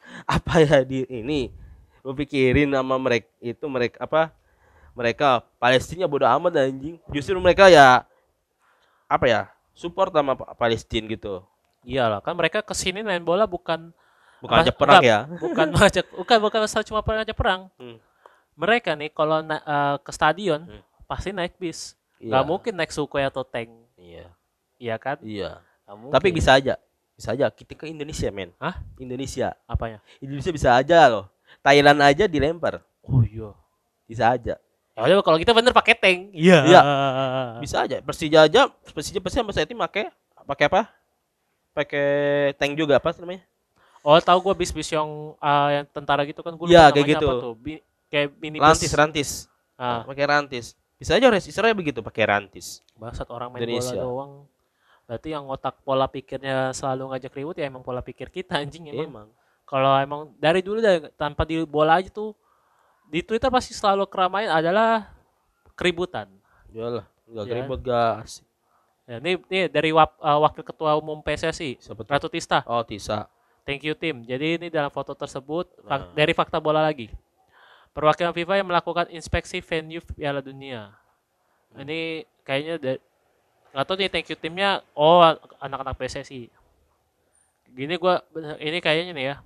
[0.36, 1.52] apa ya di ini
[2.00, 4.32] lu pikirin sama mereka itu mereka apa
[4.92, 6.96] mereka Palestina bodo amat anjing.
[7.08, 8.04] Justru mereka ya
[9.06, 9.42] apa ya?
[9.70, 11.40] support sama Pa- Palestina gitu.
[11.82, 13.88] Iyalah, kan mereka ke sini main bola bukan
[14.40, 15.08] Bukan aja perang enggak.
[15.08, 15.18] ya.
[15.44, 17.72] bukan ngajak bukan bukan masalah cuma ngajak perang.
[17.76, 17.96] Hmm.
[18.54, 20.82] Mereka nih kalau na- eh, ke stadion Hmm.
[21.06, 21.96] pasti naik bis.
[22.18, 22.28] Iya.
[22.28, 23.72] Nggak mungkin naik Sukhoi atau tank.
[23.96, 24.28] Iya.
[24.76, 25.16] Iya kan?
[25.20, 25.64] Iya.
[25.88, 26.12] Mungkin.
[26.12, 26.76] Tapi bisa aja.
[27.16, 28.52] Bisa aja kita ke Indonesia, men.
[28.56, 28.80] Hah?
[28.96, 29.56] Indonesia.
[29.64, 30.04] apanya?
[30.20, 31.24] Indonesia bisa aja loh.
[31.60, 32.84] Thailand aja dilempar.
[33.00, 33.56] Oh iya.
[34.04, 34.60] Bisa aja.
[35.02, 36.18] Ya udah kalau kita bener pakai tank.
[36.30, 36.58] Iya.
[36.66, 36.80] Iya.
[37.58, 38.00] Bisa aja.
[38.00, 40.12] Persija aja, Persija pasti sama saya tim pakai
[40.44, 40.80] pakai apa?
[41.70, 42.08] Pakai
[42.56, 43.42] tank juga apa namanya?
[44.00, 45.06] Oh, tahu gua bis-bis yang
[45.38, 47.26] ah, yang tentara gitu kan gua Iya, lupa kayak gitu.
[47.26, 47.54] apa tuh.
[47.54, 48.64] Bi- kayak minibus.
[48.64, 49.30] Rantis, rantis.
[49.76, 50.66] Ah, Pakai rantis.
[50.96, 52.84] Bisa aja res Israel begitu pakai rantis.
[52.92, 53.96] bangsat orang main Indonesia.
[53.96, 54.32] bola doang.
[55.08, 59.08] Berarti yang otak pola pikirnya selalu ngajak ribut ya emang pola pikir kita anjing emang.
[59.08, 59.28] Emang.
[59.64, 62.36] Kalau emang dari dulu dah tanpa di bola aja tuh
[63.10, 65.10] di Twitter pasti selalu keramaian adalah
[65.74, 66.30] keributan.
[66.70, 67.54] Yalah, enggak Iya.
[67.58, 68.40] ribut gas.
[69.04, 72.10] Ya, ini, ini dari wap- uh, wakil ketua umum PSSI Siapa tuh?
[72.14, 72.62] Ratu Tista.
[72.62, 73.26] Oh, Tisa.
[73.66, 74.22] Thank you tim.
[74.22, 75.88] Jadi ini dalam foto tersebut Nah.
[75.90, 77.10] fak- dari fakta bola lagi.
[77.90, 80.94] Perwakilan FIFA yang melakukan inspeksi venue Piala Dunia.
[81.74, 83.02] Ini kayaknya da-
[83.74, 84.78] nggak tahu nih thank you timnya.
[84.94, 85.18] Oh
[85.58, 86.46] anak-anak PSSI.
[87.68, 88.22] Gini gua
[88.58, 89.36] ini kayaknya nih ya.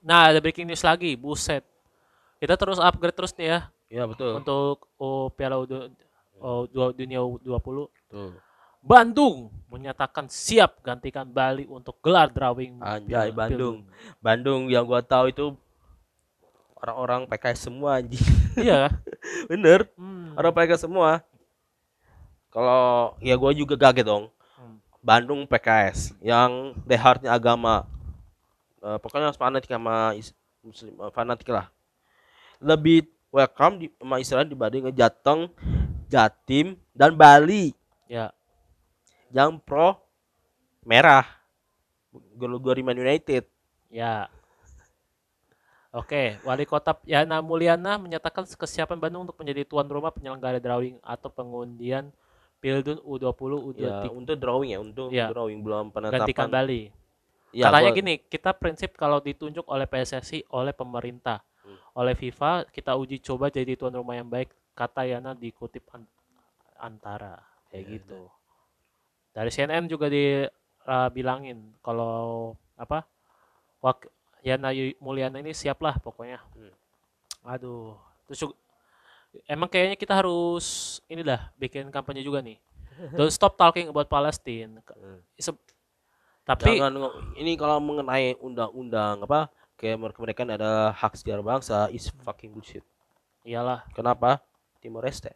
[0.00, 1.12] Nah ada breaking news lagi.
[1.12, 1.60] Buset.
[2.36, 4.36] Kita terus upgrade terus nih ya Iya, betul.
[4.36, 5.66] untuk oh, Piala U-
[6.36, 6.62] oh,
[6.92, 7.86] Dunia U20.
[8.06, 8.32] Tuh.
[8.80, 13.76] Bandung menyatakan siap gantikan Bali untuk gelar drawing Anjay, Piala- Bandung.
[13.82, 15.54] Piala Bandung yang gua tahu itu
[16.76, 18.22] orang-orang PKS semua anjing.
[18.56, 18.92] Iya.
[19.50, 19.88] Bener.
[19.94, 20.32] Hmm.
[20.34, 21.24] Orang PKS semua.
[22.48, 24.30] Kalau ya gua juga kaget dong.
[24.54, 24.76] Hmm.
[25.00, 27.84] Bandung PKS yang dehartnya agama.
[28.78, 31.68] Eh, pokoknya fanatik sama is- muslim eh, fanatik lah.
[32.58, 35.52] Lebih welcome di sama Israel dibanding Jateng,
[36.08, 37.76] Jatim dan Bali
[38.06, 38.32] Ya.
[39.28, 39.98] yang pro
[40.82, 41.26] merah.
[42.10, 43.44] Gol-gol Man United.
[43.92, 44.32] Ya.
[45.92, 51.28] Oke, Wali Kota Yana Mulyana menyatakan kesiapan Bandung untuk menjadi tuan rumah penyelenggara drawing atau
[51.28, 52.12] pengundian
[52.56, 55.28] Pildun U20 Ya, U23 untuk drawing ya, untuk Ya.
[55.28, 56.48] drawing belum gantikan penetapan.
[56.48, 56.82] Bali.
[57.52, 61.40] Ya, Katanya gua- gini, kita prinsip kalau ditunjuk oleh PSSI, oleh pemerintah.
[61.96, 64.52] Oleh FIFA, kita uji coba jadi tuan rumah yang baik.
[64.76, 66.04] Kata Yana dikutip an-
[66.76, 67.40] antara
[67.72, 68.20] kayak Ya, gitu.
[69.32, 73.08] Dari CNN juga dibilangin kalau apa?
[73.80, 74.12] Wak
[74.44, 74.70] Yana
[75.00, 76.44] Mulyana ini siap lah pokoknya.
[76.52, 76.74] Hmm.
[77.48, 77.96] Aduh,
[78.28, 78.58] terus juga-
[79.48, 82.60] emang kayaknya kita harus inilah bikin kampanye juga nih.
[83.16, 84.84] Don't stop talking about Palestine.
[84.92, 85.20] Hmm.
[86.46, 86.92] Tapi Jangan
[87.34, 92.84] ini kalau mengenai undang-undang apa kayak mereka mereka ada hak setiap bangsa is fucking bullshit.
[93.42, 93.86] iyalah.
[93.92, 94.42] Kenapa?
[94.80, 95.30] Timor Leste.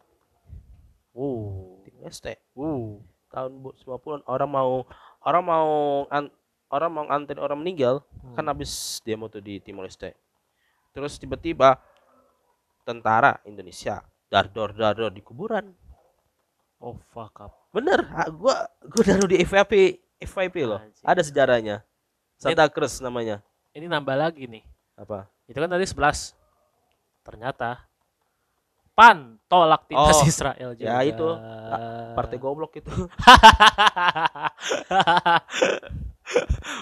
[1.13, 1.79] Uh.
[1.83, 2.35] Timor Leste.
[2.53, 2.99] Uh.
[3.29, 4.83] Tahun bu- 90-an orang mau
[5.23, 5.69] orang mau
[6.09, 6.35] an-
[6.69, 8.35] orang mau nganterin orang meninggal Hmm.
[8.35, 8.71] kan habis
[9.01, 10.15] demo tuh di Timor Leste.
[10.91, 11.79] Terus tiba-tiba
[12.83, 15.71] tentara Indonesia dar dor dar dor di kuburan
[16.81, 17.53] Oh fuck up.
[17.71, 19.73] bener ah, gua gua naruh di FYP
[20.19, 21.85] FYP loh ada sejarahnya
[22.35, 23.45] Santa Cruz namanya
[23.75, 24.65] Ini nambah lagi nih.
[24.99, 26.35] apa Itu kan tadi 11.
[27.25, 27.91] Ternyata
[28.95, 30.93] PAN tolak timnas Oh, Israel juga.
[30.93, 31.29] ya itu,
[32.13, 32.91] partai goblok itu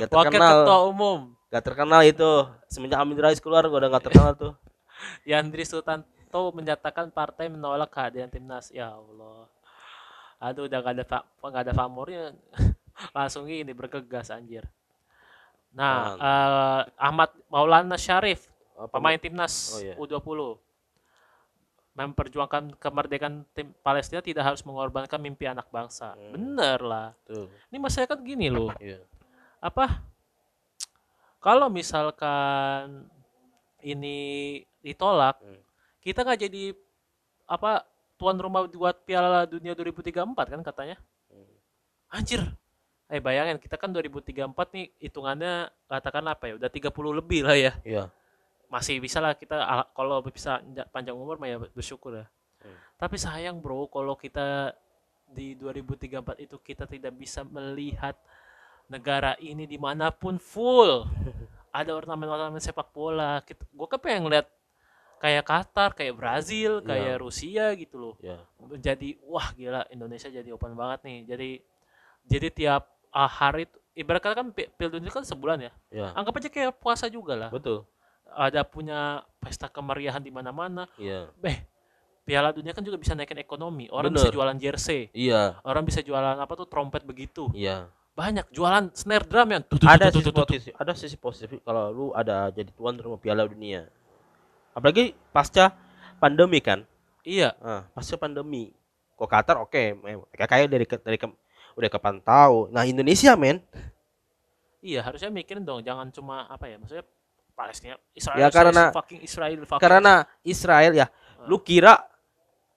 [0.03, 2.31] gak Wakil terkenal Ketua Umum gak terkenal itu
[2.67, 4.53] semenjak Amin Rais keluar gua udah gak terkenal tuh
[5.31, 8.69] Yandri Sutanto menyatakan partai menolak kehadiran timnas.
[8.75, 9.47] Ya Allah.
[10.43, 11.05] Aduh udah gak ada
[11.39, 12.35] gak ada pamornya.
[13.17, 14.67] Langsung ini bergegas anjir.
[15.71, 19.95] Nah, eh, Ahmad Maulana Syarif, Apa, pemain timnas Oh, iya.
[19.95, 20.59] U20
[21.93, 26.15] memperjuangkan kemerdekaan tim Palestina tidak harus mengorbankan mimpi anak bangsa.
[26.15, 26.31] Hmm.
[26.31, 27.09] Bener lah.
[27.25, 28.71] tuh Ini masyarakat gini loh.
[28.79, 29.03] iya
[29.59, 30.07] apa
[31.39, 33.11] kalau misalkan
[33.81, 34.17] ini
[34.79, 35.59] ditolak Hmm.
[35.99, 36.65] kita nggak jadi
[37.45, 37.83] apa
[38.15, 40.15] tuan rumah buat Piala Dunia 2034
[40.47, 40.95] kan katanya
[41.27, 41.51] Hmm.
[42.09, 42.47] anjir
[43.09, 45.55] eh bayangin kita kan 2034 nih hitungannya
[45.87, 47.73] katakan apa ya udah 30 lebih lah ya.
[47.83, 48.05] Iya.
[48.69, 52.27] Masih bisa lah kita ala- kalau bisa nja- panjang umur mah ya bersyukur ya
[52.59, 52.75] Hmm.
[52.99, 54.75] tapi sayang bro kalau kita
[55.25, 58.19] di 2034 itu kita tidak bisa melihat
[58.87, 61.07] negara ini di mana pun full.
[61.71, 64.51] Ada ornamen-ornamen sepak bola kita gue kan pengen lihat
[65.19, 66.87] kayak Qatar kayak Brazil Iya.
[66.89, 68.15] kayak Rusia gitu loh.
[68.19, 68.43] Iya.
[68.75, 71.19] Jadi wah gila Indonesia jadi open banget nih.
[71.27, 71.51] Jadi
[72.27, 72.83] jadi tiap
[73.19, 75.73] ah, hari itu ibarat kata kan pi- Piala Dunia kan sebulan ya?
[75.91, 77.51] Iya anggap aja kayak puasa juga lah.
[77.51, 77.83] Betul.
[78.29, 80.87] Ada punya pesta kemeriahan di mana-mana.
[80.95, 81.35] Iya.
[81.43, 81.59] Eh
[82.23, 83.89] Piala Dunia kan juga bisa naikin ekonomi.
[83.89, 84.23] Orang Bener.
[84.23, 85.11] bisa jualan jersey.
[85.11, 85.59] Iya.
[85.65, 87.51] Orang bisa jualan apa tuh trompet begitu.
[87.51, 87.91] Iya.
[88.15, 91.85] Banyak jualan snare drum yang tuh, tuh, ada tuh, sisi positif ada sisi positif kalau
[91.89, 93.89] lu ada jadi tuan rumah Piala Dunia.
[94.75, 95.75] Apalagi pasca
[96.19, 96.87] pandemi kan?
[97.27, 97.55] Iya.
[97.59, 98.71] Ah, pasca pandemi.
[99.19, 101.35] Kok Qatar oke mereka kaya dari ke- dari ke-
[101.79, 102.67] udah kapan tahu?
[102.69, 103.63] Nah Indonesia men.
[104.79, 107.07] Iya harusnya mikirin dong jangan cuma apa ya maksudnya
[107.51, 111.07] Palestina Israel Ya, Israel, karena- fucking Israel fucking karena Israel ya.
[111.07, 111.47] Ah.
[111.47, 111.99] lu kira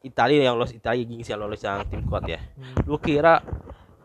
[0.01, 2.41] Italia yang lolos Italia gengsi yang lolos yang tim kuat ya.
[2.57, 2.73] Hmm.
[2.89, 3.41] lu kira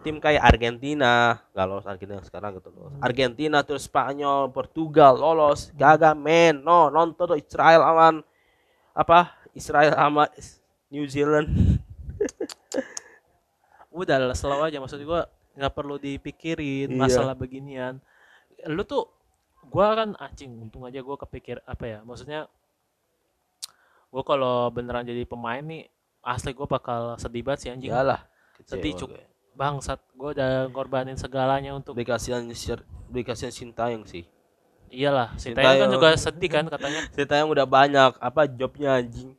[0.00, 2.92] tim kayak Argentina gak lolos Argentina sekarang gitu lolos.
[3.00, 5.72] Argentina terus Spanyol Portugal lolos.
[5.72, 6.60] Gagal men.
[6.60, 8.20] No nonton Israel aman
[8.92, 10.28] apa Israel sama
[10.88, 11.75] New Zealand
[13.96, 15.24] udah lah selalu aja maksud gua
[15.56, 17.00] nggak perlu dipikirin Iya.
[17.00, 17.96] masalah beginian
[18.68, 19.08] lu tuh
[19.66, 22.44] gua kan anjing untung aja gua kepikir apa ya maksudnya
[24.12, 25.88] gua kalau beneran jadi pemain nih
[26.20, 28.20] asli gua bakal sedih banget sih anjing iyalah
[28.64, 29.12] Sedih, Cuk.
[29.12, 29.20] gue.
[29.52, 32.44] bangsat gua udah ngorbanin segalanya untuk beli kasihan
[33.08, 34.24] beli kasihan Sintayong sih
[34.92, 35.66] iyalah Sintayong.
[35.72, 39.32] Tayo kan juga sedih kan katanya Sintayong udah banyak apa jobnya anjing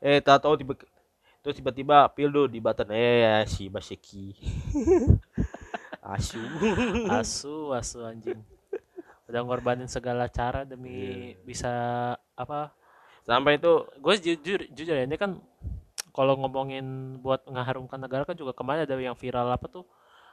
[0.00, 0.74] eh tak tahu tiba
[1.40, 4.36] terus tiba-tiba Pildo di Batan eh si Baseki
[6.14, 6.40] asu.
[7.08, 8.40] Asu asu anjing.
[9.28, 11.44] Udah ngorbanin segala cara demi Iya.
[11.46, 11.72] bisa
[12.34, 12.74] apa
[13.22, 15.38] sampai itu gue jujur jujur ya ini kan
[16.10, 19.86] kalau ngomongin buat mengharumkan negara kan juga kemarin ada yang viral apa tuh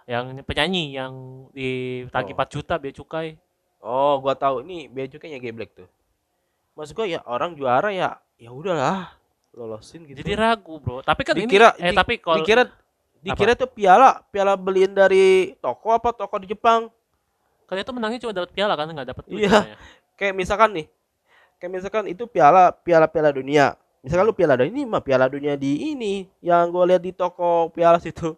[0.08, 1.14] yang penyanyi yang
[1.54, 2.40] ditagih Oh.
[2.42, 3.36] 4 juta bea cukai.
[3.78, 4.64] Oh gua tahu.
[4.66, 5.86] Ini bea cukainya geblek tuh.
[6.74, 9.14] Maksud gua ya orang juara ya ya udahlah
[9.58, 12.64] lolosin gitu jadi ragu bro tapi kan Dikira- ini eh di- tapi kalau dikira
[13.18, 16.88] dikira tuh piala piala beliin dari toko apa toko di Jepang
[17.66, 19.50] kan itu menangnya cuma dapat piala kan nggak dapat duit Iya.
[19.52, 19.78] katanya.
[20.14, 20.86] kayak misalkan nih
[21.58, 25.54] kayak misalkan itu piala piala piala dunia misalkan lu piala dunia ini mah piala dunia
[25.54, 28.38] di ini yang gue lihat di toko piala situ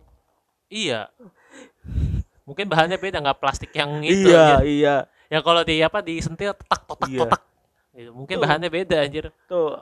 [0.68, 1.12] iya
[2.44, 4.66] mungkin bahannya beda nggak plastik yang itu iya anjir.
[4.66, 4.96] iya
[5.28, 7.20] yang kalau di apa disentil tak totak Iya.
[7.22, 7.42] totak
[7.92, 8.10] Gitu.
[8.10, 8.42] mungkin Tuh.
[8.42, 9.76] bahannya beda anjir tuh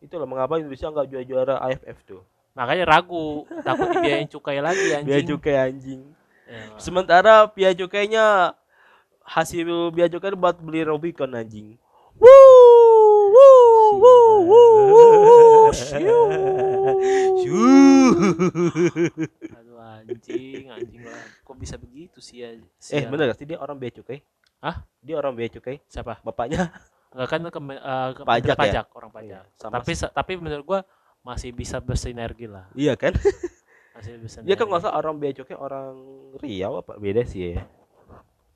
[0.00, 2.22] itulah mengapa Indonesia nggak juara juara AFF tuh
[2.52, 6.02] makanya ragu takut dibiayain cukai lagi anjing biaya cukai anjing
[6.46, 8.54] Ya, sementara biaya cukainya
[9.26, 11.74] hasil biaya cukai buat beli Rubicon anjing
[12.16, 16.22] Wuh, wuh, wuh, wuh, wuh, shiu.
[17.42, 17.66] Shiu.
[19.52, 22.54] aduh anjing anjing lah kok bisa begitu sih ya
[22.94, 24.22] Eh bener gak sih dia orang bea cukai?
[24.62, 24.86] Hah?
[25.02, 25.82] Dia orang bea cukai?
[25.90, 26.70] siapa Bapaknya?
[27.16, 28.60] Enggak kan ke, eh, ke Pajak ya?
[28.60, 30.80] pajak orang pajak Iya, sama tapi sa- tapi menurut gua
[31.22, 33.16] masih bisa bersinergi lah Iya kan?
[33.96, 35.96] masih bisa Dia kan nggak usah orang bea cukai orang
[36.36, 37.64] Riau apa beda sih ya?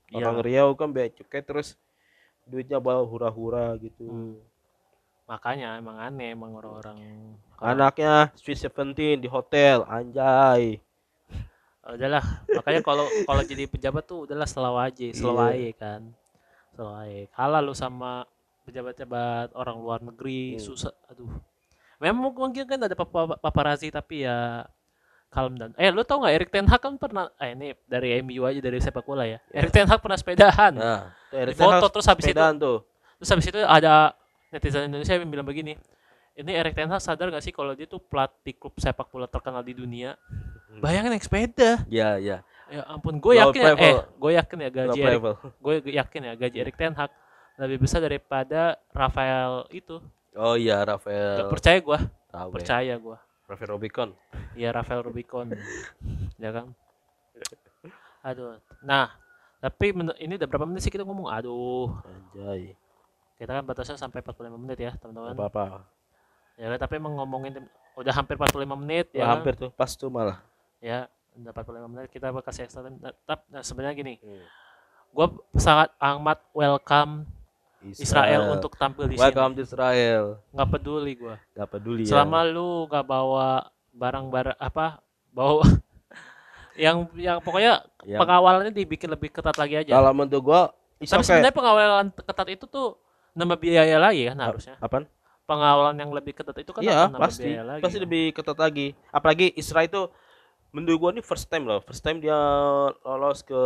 [0.07, 0.15] Iya.
[0.15, 1.73] Orang Riau kan bea cukai terus
[2.43, 4.05] duitnya bawa hura-hura gitu.
[4.05, 4.37] Hmm.
[5.23, 6.97] makanya emang aneh emang orang-orang
[7.55, 10.77] Anaknya Sweet Seventeen di hotel, anjay.
[11.81, 15.71] Oh, udahlah makanya kalau kalau jadi pejabat tuh udahlah selalu aja selalu Iya.
[15.73, 16.01] kan
[16.69, 18.27] selalu aja kalah lu sama
[18.71, 20.63] pejabat-pejabat orang luar negeri Hmm.
[20.63, 21.27] susah aduh
[21.99, 24.65] memang mungkin kan ada papa- paparazzi tapi ya
[25.29, 25.71] calm down.
[25.75, 28.83] Eh, lu tau nggak Erik Ten Hag kan pernah eh ini dari MU aja dari
[28.83, 29.39] sepak bola ya.
[29.49, 30.75] Erik Ten Hag pernah sepedahan.
[30.75, 32.77] Nah, Erik foto, Ten Hag terus habis itu- tuh.
[33.15, 34.11] Terus habis itu ada
[34.49, 35.79] netizen Indonesia yang bilang begini.
[36.33, 39.63] Ini Erik Ten Hag sadar gak sih kalau dia tuh pelatih klub sepak bola terkenal
[39.63, 40.19] di dunia?
[40.79, 41.79] Bayangin naik sepeda.
[41.87, 42.43] Ya, ya.
[42.67, 45.21] Ya ampun, gue yakin ya, eh, gue yakin ya gaji Erik,
[45.61, 47.11] gue yakin ya gaji Erik Ten Hag
[47.57, 49.99] lebih besar daripada Rafael itu.
[50.33, 51.49] Oh iya, Gak Rafael.
[51.49, 51.99] percaya gue,
[52.29, 52.53] Tahu ya.
[52.55, 53.17] percaya gue.
[53.45, 54.09] Rafael Rubicon.
[54.55, 55.47] Iya Rafael Rubicon,
[56.43, 56.71] ya kan?
[58.21, 59.11] Aduh, nah
[59.59, 61.27] tapi ini udah berapa menit sih kita ngomong?
[61.27, 62.73] Aduh, Anjay.
[63.35, 65.33] kita kan batasnya sampai 45 menit ya teman-teman.
[65.33, 65.63] Apa apa.
[66.55, 67.65] Ya kan, tapi emang ngomongin
[67.97, 69.19] udah hampir 45 menit ya.
[69.19, 69.31] Ya, kan?
[69.37, 70.39] hampir tuh, pas tuh malah.
[70.79, 72.97] Ya, udah 45 menit kita bakal kasih extra time.
[73.01, 73.13] Nah,
[73.49, 74.45] nah, sebenarnya gini, Hmm.
[75.11, 75.27] gue
[75.57, 77.25] sangat amat welcome
[77.81, 79.25] Israel, untuk tampil di sini.
[79.25, 80.37] Welcome to Israel.
[80.53, 81.35] Nggak peduli gue.
[81.57, 82.53] Gak peduli Selama ya.
[82.53, 83.49] lu nggak bawa
[83.91, 85.01] barang-barang apa,
[85.33, 85.65] bawa
[86.77, 89.91] yang yang pokoknya Yang- pengawalannya dibikin lebih ketat lagi aja.
[89.91, 90.61] Kalau menurut gua
[91.01, 91.41] it's Tapi okay.
[91.41, 93.01] sebenarnya pengawalan ketat itu tuh
[93.33, 94.75] nambah biaya lagi kan harusnya.
[94.77, 95.09] Apaan?
[95.49, 97.49] Pengawalan yang lebih ketat itu kan Iya, akan nambah pasti.
[97.49, 97.81] biaya lagi.
[97.81, 98.03] Pasti kan.
[98.05, 98.87] lebih ketat lagi.
[99.09, 100.01] Apalagi Israel itu
[100.69, 101.81] menurut gua ini first time loh.
[101.81, 102.37] First time dia
[103.01, 103.61] lolos ke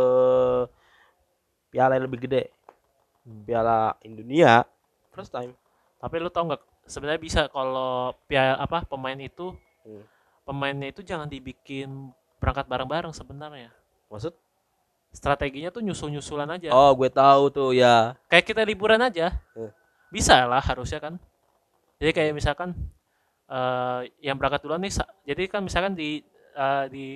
[1.68, 2.48] piala yang lebih gede.
[3.26, 3.42] Hmm.
[3.42, 4.62] Piala Indonesia.
[5.10, 5.52] First time.
[5.98, 9.50] Tapi lu tau nggak sebenarnya bisa kalau pia apa pemain itu
[9.86, 10.02] Hmm.
[10.42, 12.10] pemainnya itu jangan dibikin
[12.42, 13.70] berangkat bareng-bareng sebenarnya.
[14.10, 14.34] Maksud?
[15.14, 16.74] Strateginya tuh nyusul-nyusulan aja.
[16.74, 18.18] Oh, gue tahu tuh ya.
[18.26, 19.30] Kayak kita liburan aja.
[19.54, 19.70] Hmm.
[20.10, 21.18] Bisa lah harusnya kan.
[22.02, 22.74] Jadi kayak misalkan
[23.46, 24.90] eh yang berangkat duluan nih
[25.22, 26.18] jadi kan misalkan di
[26.58, 27.06] eh, di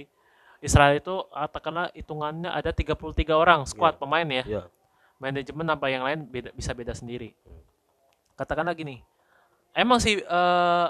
[0.62, 4.44] Israel itu katakanlah hitungannya ada 33 orang squad pemain ya.
[4.46, 4.62] Iya.
[5.20, 7.36] Manajemen apa yang lain beda, bisa beda sendiri.
[8.34, 9.04] Katakanlah gini,
[9.70, 10.86] emang sih eh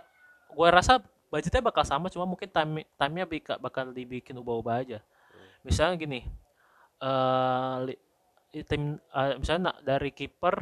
[0.51, 4.99] gue rasa budgetnya bakal sama, cuma mungkin time timenya bika- bakal dibikin ubah-ubah aja.
[5.63, 6.21] Misalnya gini,
[6.99, 8.01] eh li-
[8.53, 10.55] i- tim eh, misalnya dari kiper,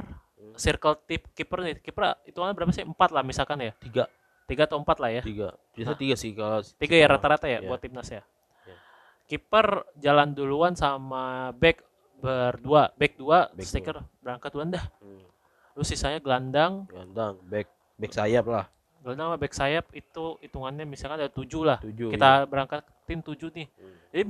[0.56, 2.84] circle tip kiper nih, kiper hitungannya berapa sih?
[2.84, 4.04] Empat lah misalkan ya, Tiga.
[4.44, 5.22] tiga atau empat lah ya.
[5.24, 5.48] Tiga.
[5.72, 5.98] Bisa Nah.
[5.98, 7.68] tiga sih kalau Tiga ya rata-rata ya Iya.
[7.68, 8.20] buat timnas ya.
[8.64, 8.76] Iya.
[9.24, 9.66] Kiper
[9.96, 11.84] jalan duluan sama back
[12.18, 14.84] berdua, back dua, Back stiker berangkat duluan dah.
[14.98, 15.24] Hmm.
[15.72, 18.66] Terus sisanya gelandang, Gandang, back back sayap lah.
[18.98, 21.78] gelandang sama back sayap itu hitungannya misalkan ada tujuh lah.
[21.78, 22.10] Tujuh.
[22.10, 23.66] Kita berangkat tim tujuh nih.
[23.70, 23.94] Hmm.
[24.10, 24.22] Jadi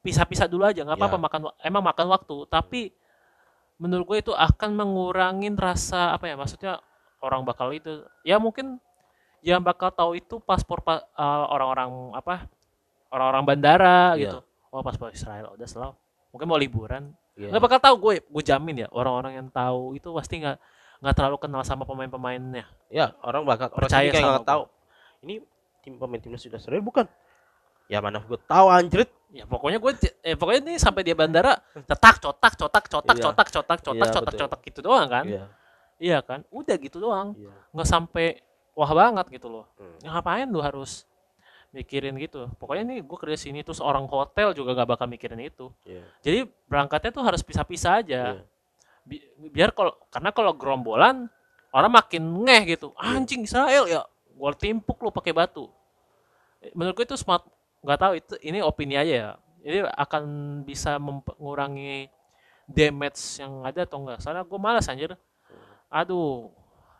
[0.00, 1.22] pisah-pisah dulu aja, nggak apa-apa Ya.
[1.22, 2.80] makan emang makan waktu, tapi
[3.78, 6.82] menurut gue itu akan mengurangin rasa apa ya maksudnya
[7.20, 8.82] orang bakal itu ya mungkin
[9.38, 12.50] yang bakal tahu itu paspor pa- eh, orang-orang apa
[13.08, 14.34] orang-orang bandara Iya.
[14.34, 15.94] gitu oh paspor Israel udah selalu
[16.28, 17.48] mungkin mau liburan Iya.
[17.48, 20.58] nggak bakal tahu gue gue jamin ya orang-orang yang tahu itu pasti nggak
[20.98, 24.62] nggak terlalu kenal sama pemain-pemainnya Ya, orang bakal orang Percaya sama nggak tahu.
[25.22, 25.34] Ini
[25.78, 27.06] tim pemain timnas sudah Israel bukan?
[27.86, 29.06] Ya mana gue tahu anjrit.
[29.28, 33.24] ya pokoknya gue eh pokoknya nih sampai dia bandara cetak cotak cotak cotak Iya.
[33.28, 34.40] cotak cotak cotak Iya, cotak betul.
[34.42, 35.44] cotak gitu doang kan Iya.
[35.98, 37.36] iya kan udah gitu doang
[37.70, 38.40] nggak sampai
[38.72, 40.00] wah banget gitu loh Hmm.
[40.00, 41.04] ya ngapain lu harus
[41.72, 42.48] mikirin gitu.
[42.56, 45.68] Pokoknya nih gue kerja sini terus orang hotel juga gak bakal mikirin itu.
[45.84, 46.02] Iya.
[46.24, 48.22] jadi berangkatnya tuh harus pisah-pisah aja.
[48.34, 48.42] Iya.
[49.04, 51.28] Bi- biar kalau karena kalau gerombolan
[51.72, 52.92] orang makin ngeh gitu.
[52.96, 54.04] Anjing Israel ya.
[54.38, 55.68] Gua timpuk lu pakai batu.
[56.64, 57.44] Eh, menurut gue itu smart
[57.78, 59.30] nggak tahu itu ini opini aja ya.
[59.62, 60.22] Ini akan
[60.64, 62.08] bisa mengurangi
[62.68, 65.16] damage yang ada atau enggak soalnya gue malas anjir.
[65.88, 66.52] Aduh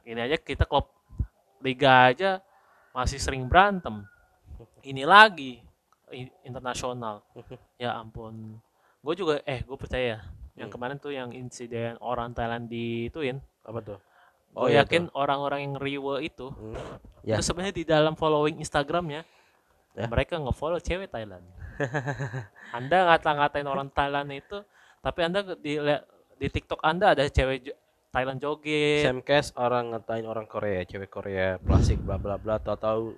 [0.04, 0.88] ini aja kita klub
[1.60, 2.40] liga aja
[2.96, 4.00] masih sering berantem
[4.88, 5.60] ini lagi
[6.42, 7.20] internasional
[7.76, 8.56] ya ampun
[8.98, 10.24] gue juga eh gue percaya
[10.56, 10.74] yang Hmm.
[10.74, 13.98] kemarin tuh yang insiden orang Thailand dituin Apa tuh?
[14.48, 16.74] gue iya yakin orang-orang yang riwe itu Hmm.
[17.22, 17.36] Ya.
[17.36, 19.22] itu sebenarnya di dalam following Instagramnya
[19.92, 20.06] Ya.
[20.06, 21.42] mereka nge-follow cewek Thailand
[22.70, 24.58] anda ngata-ngatain orang Thailand itu
[24.98, 25.78] tapi anda di
[26.34, 27.70] di TikTok anda ada cewek
[28.08, 33.12] Thailand joget Sam Cash orang ngatain orang Korea, cewek Korea, plastik bla bla bla, tahu-tahu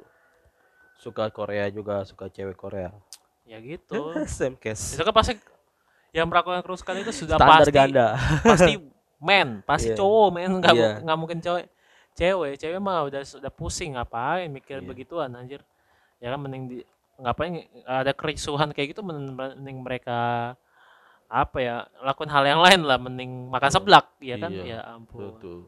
[1.00, 2.92] suka Korea juga, suka cewek Korea.
[3.42, 4.94] ya gitu Sam Cash.
[4.94, 5.34] itu kan pasti
[6.12, 8.06] yang melakukan kerusakan itu sudah Standar pasti ganda.
[8.52, 8.72] pasti
[9.18, 9.96] men pasti Iya.
[9.96, 10.90] cowok men nggak Iya.
[11.02, 11.66] nggak mungkin cewek
[12.12, 14.86] cewek cewek mah udah sudah pusing ngapain mikir Iya.
[14.86, 15.64] begituan anjir
[16.18, 16.78] ya kan mending di
[17.16, 17.52] ngapain
[17.84, 20.54] ada kerisuhan kayak gitu mending, mereka
[21.26, 23.76] apa ya lakukan hal yang lain lah mending makan Iya.
[23.76, 24.64] seblak ya kan Iya.
[24.68, 25.58] ya ampun Betul.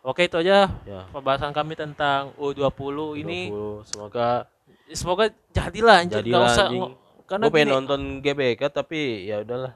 [0.00, 1.06] oke itu aja Ya.
[1.08, 3.82] pembahasan kami tentang U20 ini 20.
[3.84, 4.46] semoga
[4.90, 6.82] semoga jadilah anjir Jadilah, nggak usah anjing.
[7.24, 9.72] karena gue pengen gini, nonton GBK tapi ya udahlah.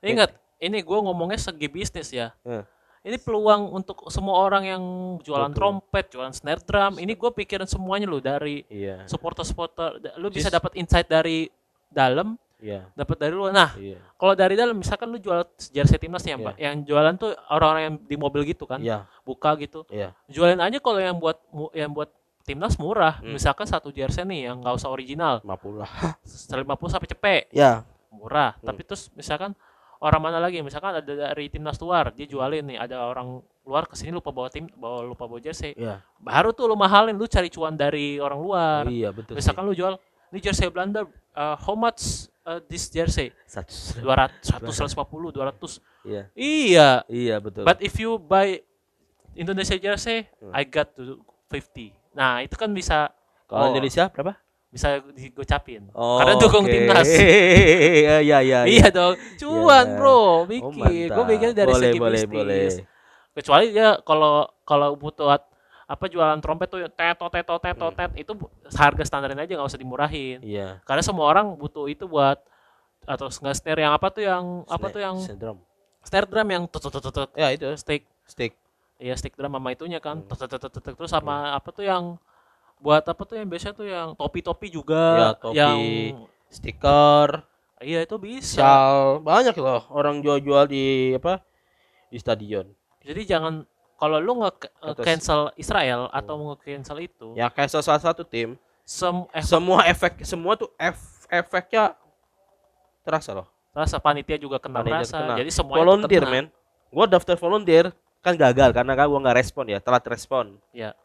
[0.00, 2.62] ingat ini gue ngomongnya segi bisnis ya Eh.
[3.02, 4.82] ini peluang untuk semua orang yang
[5.20, 5.58] jualan Betul.
[5.58, 6.96] trompet, jualan snare drum.
[6.96, 9.04] Ini gue pikirin semuanya loh dari Iya.
[9.04, 10.16] supporter-supporter.
[10.16, 11.52] Lu bisa Just- dapat insight dari
[11.86, 12.88] dalam, Iya.
[12.94, 13.52] dapat dari luar.
[13.52, 14.00] Nah, Iya.
[14.16, 16.40] kalau dari dalam misalkan lu jual jersey timnas ya.
[16.40, 16.56] Mbak.
[16.56, 19.04] Yang jualan tuh orang-orang yang di mobil gitu kan, Iya.
[19.20, 19.84] buka gitu.
[19.88, 20.16] Iya.
[20.26, 21.36] Jualin aja kalau yang buat
[21.72, 22.08] yang buat
[22.44, 23.18] timnas murah.
[23.18, 23.32] Hmm.
[23.34, 25.90] Misalkan satu jersey nih yang nggak usah original, 50 lah.
[26.22, 27.82] 150 sampai cepet, Ya.
[28.12, 28.54] murah.
[28.60, 28.68] Hmm.
[28.70, 29.56] Tapi terus misalkan
[29.98, 33.96] orang mana lagi misalkan ada dari timnas luar dia jualin nih ada orang luar ke
[33.96, 36.04] sini lupa bawa tim bawa lupa bawa jersey Iya.
[36.20, 39.40] baru tuh lu mahalin lu cari cuan dari orang luar Iya, betul.
[39.40, 39.96] misalkan lu jual
[40.28, 43.64] ini jersey Belanda uh, how much uh, this jersey sih.
[43.64, 44.04] Satu.
[44.04, 46.22] 200 100 150 200 Iya.
[46.36, 47.64] iya Iya, betul.
[47.64, 48.60] but if you buy
[49.32, 50.52] Indonesia jersey Hmm.
[50.52, 53.10] I got to 50 nah itu kan bisa
[53.44, 54.38] Kalau oh, Indonesia berapa?
[54.70, 56.72] bisa digocapin Oh, karena dukung oke.
[56.72, 58.60] timnas Iya, iya, iya.
[58.64, 59.94] iya dong cuan Iya.
[59.94, 60.74] bro Oh, mikir
[61.06, 61.26] gue mantap.
[61.28, 62.86] mikir dari boleh, segi boleh, bisnis boleh.
[63.32, 65.38] kecuali dia kalau kalau butuh
[65.84, 67.94] apa jualan trompet tuh teto teto teto Hmm.
[67.94, 70.80] tet itu bu- harga standarin aja nggak usah dimurahin Iya.
[70.82, 72.40] karena semua orang butuh itu buat
[73.04, 75.16] atau nggak snare yang apa tuh yang apa tuh yang
[76.00, 78.56] snare drum yang tut tut tut tut Ya, itu stick stick.
[78.96, 80.30] Iya stick drum sama itunya kan Hmm.
[80.94, 82.16] terus sama apa tuh yang
[82.76, 85.02] buat apa tuh yang biasa tuh yang topi-topi Ya, juga
[85.36, 85.80] topi, yang
[86.46, 87.42] Stiker,
[87.80, 88.62] iya itu bisa
[89.18, 91.42] banyak loh orang jual-jual di apa?
[92.06, 92.70] Di stadion.
[93.00, 98.22] jadi jangan kalau lu nge cancel Israel atau mau cancel itu Ya kayak salah satu
[98.22, 101.98] tim, sem eh, semua efek semua tuh ef, efeknya
[103.02, 103.48] terasa loh.
[103.72, 105.34] rasa panitia juga kena Panitia rasa kena.
[105.34, 106.46] jadi semua volunteer men.
[106.88, 107.90] Gua daftar volunteer
[108.24, 110.56] kan gagal karena kan gua nggak respon ya, telat respon.
[110.72, 110.96] ya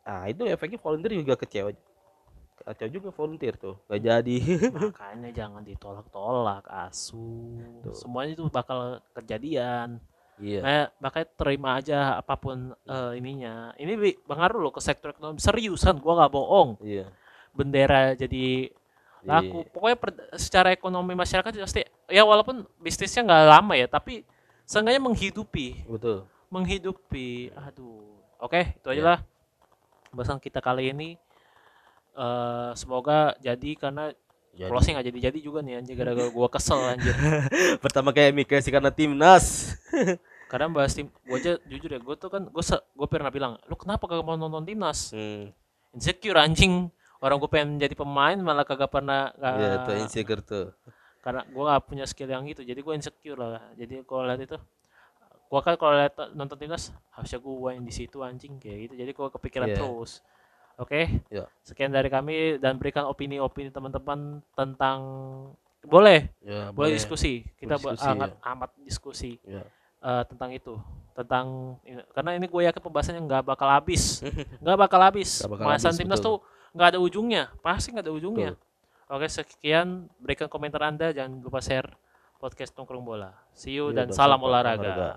[0.00, 1.70] Nah, itu efeknya volunteer juga kecewa.
[2.66, 3.78] Kecewa juga volunteer tuh.
[3.86, 4.36] Gak jadi.
[4.74, 7.94] makanya jangan ditolak-tolak asu Tuh.
[7.94, 10.02] semuanya itu bakal kejadian
[10.40, 10.60] Iya.
[10.64, 13.92] nah, makanya terima aja apa pun eh, ininya ini
[14.24, 17.12] pengaruh loh ke sektor ekonomi seriusan gua nggak bohong Iya.
[17.52, 18.72] bendera jadi
[19.20, 24.24] laku pokoknya per- secara ekonomi masyarakat pasti ya walaupun bisnisnya nggak lama ya tapi
[24.70, 26.30] seenggaknya menghidupi Betul.
[26.46, 29.06] menghidupi aduh oke itu aja Ya.
[29.10, 29.20] lah
[30.10, 31.18] bahasan kita kali ini
[32.12, 34.14] eh semoga jadi karena
[34.50, 37.14] Jadi, closing nggak jadi jadi juga nih anjir gara-gara gua kesel anjir
[37.84, 39.78] pertama kayak migrasi karena timnas.
[40.50, 43.54] karena bahas tim gua aja jujur ya gua tuh kan gua se- gua pernah bilang
[43.66, 45.54] lu kenapa kagak mau nonton timnas Hmm.
[45.94, 46.90] insecure anjing
[47.22, 50.66] orang gua pengen jadi pemain malah kagak pernah Iya, tuh insecure tuh.
[51.20, 53.60] Karena gua gak punya skill yang gitu jadi gua insecure lah.
[53.76, 54.56] Jadi kalau lihat itu
[55.46, 58.94] gua kan kalau lihat nonton timnas harusnya gua yang di situ anjing kayak gitu.
[58.96, 59.76] Jadi gua kepikiran Iya.
[59.76, 60.24] terus.
[60.80, 61.20] Oke?
[61.28, 61.44] Iya.
[61.60, 64.98] sekian dari kami dan berikan opini-opini teman-teman tentang
[65.84, 66.32] boleh?
[66.40, 67.44] Ya, boleh diskusi.
[67.60, 69.60] Kita Berdiskusi, amat amat diskusi Ya.
[70.00, 70.80] eh, tentang itu.
[71.12, 71.76] Tentang
[72.16, 74.24] karena ini gue yakin pembahasannya nggak bakal habis.
[74.64, 75.44] Nggak bakal habis.
[75.44, 76.40] Pembahasan timnas betul.
[76.40, 77.42] tuh nggak ada ujungnya.
[77.60, 78.56] Pasti nggak ada ujungnya
[79.10, 81.90] oke sekian berikan komentar anda jangan lupa share
[82.38, 84.80] podcast nongkrong bola see you Iya, dan salam olahraga.
[84.80, 85.10] olahraga.